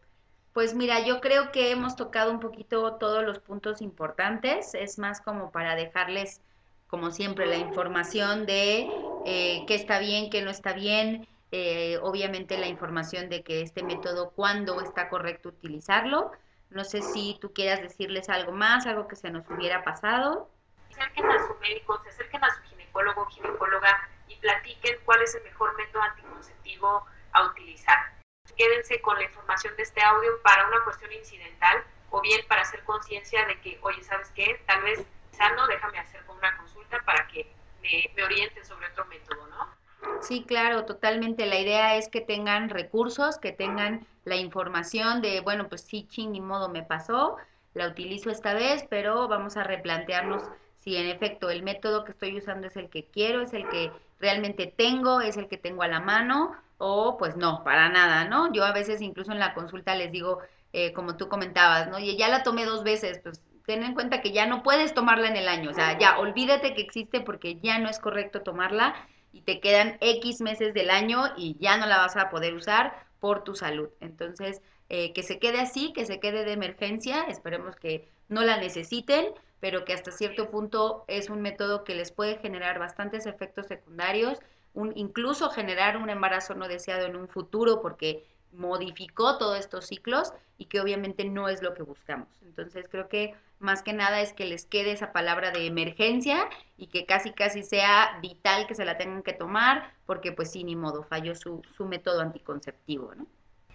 Pues 0.53 0.73
yo 0.99 1.21
creo 1.21 1.51
que 1.51 1.71
hemos 1.71 1.95
tocado 1.95 2.31
un 2.31 2.39
poquito 2.39 2.95
todos 2.95 3.23
los 3.23 3.39
puntos 3.39 3.81
importantes. 3.81 4.73
Es 4.73 4.99
más 4.99 5.21
como 5.21 5.51
para 5.51 5.75
dejarles, 5.75 6.41
como 6.87 7.11
siempre, 7.11 7.45
la 7.45 7.57
información 7.57 8.45
de 8.45 8.89
eh, 9.25 9.63
qué 9.67 9.75
está 9.75 9.99
bien, 9.99 10.29
qué 10.29 10.41
no 10.41 10.51
está 10.51 10.73
bien, 10.73 11.27
eh, 11.51 11.99
obviamente 12.01 12.57
la 12.57 12.67
información 12.67 13.29
de 13.29 13.43
que 13.43 13.61
este 13.61 13.83
método, 13.83 14.31
cuándo 14.31 14.81
está 14.81 15.09
correcto 15.09 15.49
utilizarlo. 15.49 16.31
No 16.69 16.83
sé 16.83 17.01
si 17.01 17.37
tú 17.39 17.53
quieras 17.53 17.81
decirles 17.81 18.29
algo 18.29 18.51
más, 18.51 18.87
algo 18.87 19.07
que 19.07 19.15
se 19.15 19.29
nos 19.29 19.47
hubiera 19.49 19.83
pasado. 19.83 20.49
Se 20.89 20.99
acerquen 20.99 21.29
a 21.29 21.47
su 21.47 21.55
médico, 21.59 22.01
se 22.03 22.09
acerquen 22.09 22.43
a 22.43 22.49
su 22.49 22.61
ginecólogo 22.63 23.21
o 23.21 23.25
ginecóloga 23.27 24.09
y 24.27 24.35
platiquen 24.37 24.97
cuál 25.05 25.21
es 25.21 25.35
el 25.35 25.43
mejor 25.43 25.75
método 25.77 26.01
anticonceptivo 26.01 27.05
a 27.33 27.45
utilizar. 27.45 28.22
Quédense 28.57 29.01
con 29.01 29.17
la 29.17 29.23
información 29.23 29.75
de 29.75 29.83
este 29.83 30.01
audio 30.01 30.41
para 30.43 30.67
una 30.67 30.83
cuestión 30.83 31.11
incidental 31.11 31.83
o 32.09 32.21
bien 32.21 32.41
para 32.47 32.61
hacer 32.61 32.83
conciencia 32.83 33.45
de 33.45 33.59
que, 33.61 33.79
oye, 33.81 34.03
¿sabes 34.03 34.31
qué? 34.35 34.61
Tal 34.67 34.83
vez, 34.83 35.03
sano, 35.31 35.67
déjame 35.67 35.99
hacer 35.99 36.21
una 36.27 36.55
consulta 36.57 37.01
para 37.05 37.27
que 37.27 37.51
me, 37.81 38.11
me 38.15 38.23
orienten 38.23 38.63
sobre 38.65 38.87
otro 38.87 39.05
método, 39.05 39.47
¿no? 39.47 40.21
Sí, 40.21 40.45
claro, 40.47 40.85
totalmente. 40.85 41.45
La 41.45 41.59
idea 41.59 41.95
es 41.95 42.09
que 42.09 42.21
tengan 42.21 42.69
recursos, 42.69 43.37
que 43.39 43.51
tengan 43.51 44.05
la 44.25 44.35
información 44.35 45.21
de, 45.21 45.41
bueno, 45.41 45.67
pues 45.69 45.81
sí, 45.81 46.07
ching, 46.07 46.31
ni 46.31 46.41
modo 46.41 46.69
me 46.69 46.83
pasó, 46.83 47.37
la 47.73 47.87
utilizo 47.87 48.29
esta 48.29 48.53
vez, 48.53 48.85
pero 48.89 49.27
vamos 49.27 49.57
a 49.57 49.63
replantearnos 49.63 50.43
si 50.83 50.97
en 50.97 51.07
efecto 51.07 51.49
el 51.49 51.63
método 51.63 52.03
que 52.03 52.11
estoy 52.11 52.37
usando 52.37 52.67
es 52.67 52.75
el 52.75 52.89
que 52.89 53.05
quiero, 53.05 53.41
es 53.41 53.53
el 53.53 53.67
que 53.69 53.89
realmente 54.19 54.67
tengo, 54.67 55.21
es 55.21 55.37
el 55.37 55.47
que 55.47 55.57
tengo 55.57 55.83
a 55.83 55.87
la 55.87 56.01
mano, 56.01 56.53
o 56.77 57.17
pues 57.17 57.37
no, 57.37 57.63
para 57.63 57.87
nada, 57.87 58.25
¿no? 58.25 58.51
Yo 58.51 58.65
a 58.65 58.73
veces 58.73 59.01
incluso 59.01 59.31
en 59.31 59.39
la 59.39 59.53
consulta 59.53 59.95
les 59.95 60.11
digo, 60.11 60.39
eh, 60.73 60.91
como 60.91 61.15
tú 61.15 61.29
comentabas, 61.29 61.87
¿no? 61.87 61.99
Y 61.99 62.17
ya 62.17 62.27
la 62.27 62.43
tomé 62.43 62.65
dos 62.65 62.83
veces, 62.83 63.19
pues 63.23 63.41
ten 63.65 63.83
en 63.83 63.93
cuenta 63.93 64.21
que 64.21 64.33
ya 64.33 64.45
no 64.45 64.61
puedes 64.61 64.93
tomarla 64.93 65.29
en 65.29 65.37
el 65.37 65.47
año, 65.47 65.71
o 65.71 65.73
sea, 65.73 65.97
ya 65.97 66.19
olvídate 66.19 66.73
que 66.73 66.81
existe 66.81 67.21
porque 67.21 67.59
ya 67.61 67.79
no 67.79 67.89
es 67.89 67.99
correcto 67.99 68.41
tomarla 68.41 68.93
y 69.31 69.41
te 69.41 69.61
quedan 69.61 69.97
X 70.01 70.41
meses 70.41 70.73
del 70.73 70.89
año 70.89 71.23
y 71.37 71.55
ya 71.59 71.77
no 71.77 71.85
la 71.85 71.97
vas 71.97 72.17
a 72.17 72.29
poder 72.29 72.53
usar 72.55 73.05
por 73.21 73.45
tu 73.45 73.55
salud. 73.55 73.87
Entonces, 74.01 74.61
eh, 74.89 75.13
que 75.13 75.23
se 75.23 75.39
quede 75.39 75.61
así, 75.61 75.93
que 75.93 76.05
se 76.05 76.19
quede 76.19 76.43
de 76.43 76.51
emergencia, 76.51 77.23
esperemos 77.23 77.77
que 77.77 78.09
no 78.27 78.43
la 78.43 78.57
necesiten, 78.57 79.27
pero 79.63 79.85
que 79.85 79.93
hasta 79.93 80.11
cierto 80.11 80.51
punto 80.51 81.05
es 81.07 81.29
un 81.29 81.41
método 81.41 81.85
que 81.85 81.95
les 81.95 82.11
puede 82.11 82.37
generar 82.37 82.79
bastantes 82.79 83.25
efectos 83.25 83.67
secundarios, 83.67 84.37
un, 84.73 84.91
incluso 84.97 85.49
generar 85.51 85.95
un 85.95 86.09
embarazo 86.09 86.53
no 86.53 86.67
deseado 86.67 87.05
en 87.05 87.15
un 87.15 87.29
futuro 87.29 87.81
porque 87.81 88.27
modificó 88.51 89.37
todos 89.37 89.57
estos 89.57 89.87
ciclos 89.87 90.33
y 90.57 90.65
que 90.65 90.81
obviamente 90.81 91.23
no 91.23 91.47
es 91.47 91.61
lo 91.61 91.73
que 91.75 91.81
buscamos. 91.81 92.27
Entonces 92.41 92.87
creo 92.91 93.07
que 93.07 93.35
más 93.59 93.83
que 93.83 93.93
nada 93.93 94.19
es 94.19 94.33
que 94.33 94.43
les 94.43 94.65
quede 94.65 94.91
esa 94.91 95.13
palabra 95.13 95.51
de 95.51 95.65
emergencia 95.65 96.49
y 96.75 96.87
que 96.87 97.05
casi 97.05 97.31
casi 97.31 97.63
sea 97.63 98.19
vital 98.21 98.67
que 98.67 98.75
se 98.75 98.83
la 98.83 98.97
tengan 98.97 99.23
que 99.23 99.31
tomar 99.31 99.93
porque 100.05 100.33
pues 100.33 100.51
sí, 100.51 100.65
ni 100.65 100.75
modo, 100.75 101.03
falló 101.03 101.35
su, 101.35 101.61
su 101.77 101.85
método 101.85 102.19
anticonceptivo, 102.19 103.15
¿no? 103.15 103.27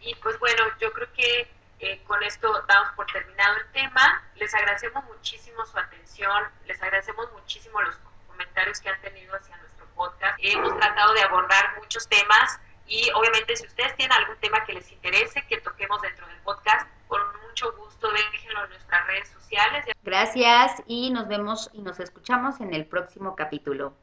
Y 0.03 0.15
pues 0.17 0.39
bueno, 0.39 0.65
yo 0.83 0.93
creo 0.93 1.09
que 1.15 1.49
eh, 1.81 2.03
con 2.07 2.23
esto 2.23 2.65
damos 2.67 2.93
por 2.95 3.07
terminado 3.07 3.57
el 3.57 3.73
tema. 3.73 4.23
Les 4.37 4.55
agradecemos 4.55 5.05
muchísimo 5.05 5.65
su 5.67 5.79
atención, 5.79 6.45
les 6.67 6.83
agradecemos 6.83 7.31
muchísimo 7.33 7.81
los 7.83 7.97
comentarios 8.27 8.81
que 8.81 8.89
han 8.89 9.01
tenido 9.01 9.35
hacia 9.37 9.57
nuestro 9.59 9.87
podcast. 9.95 10.39
Hemos 10.43 10.77
tratado 10.77 11.13
de 11.15 11.23
abordar 11.23 11.79
muchos 11.81 12.09
temas 12.09 12.61
y 12.87 13.11
obviamente 13.15 13.57
si 13.57 13.67
ustedes 13.67 13.95
tienen 13.97 14.17
algún 14.17 14.37
tema 14.39 14.65
que 14.65 14.73
les 14.73 14.91
interese 14.91 15.45
que 15.47 15.61
toquemos 15.61 16.01
dentro 16.03 16.27
del 16.27 16.39
podcast, 16.39 16.89
con 17.07 17.21
mucho 17.47 17.73
gusto 17.77 17.89
déjenlo 18.13 18.65
en 18.65 18.71
nuestras 18.71 19.07
redes 19.07 19.29
sociales. 19.29 19.85
Gracias 20.03 20.83
y 20.87 21.11
nos 21.11 21.29
vemos 21.29 21.71
y 21.73 21.83
nos 21.83 22.01
escuchamos 22.01 22.61
en 22.61 22.75
el 22.75 22.87
próximo 22.87 23.37
capítulo. 23.37 23.95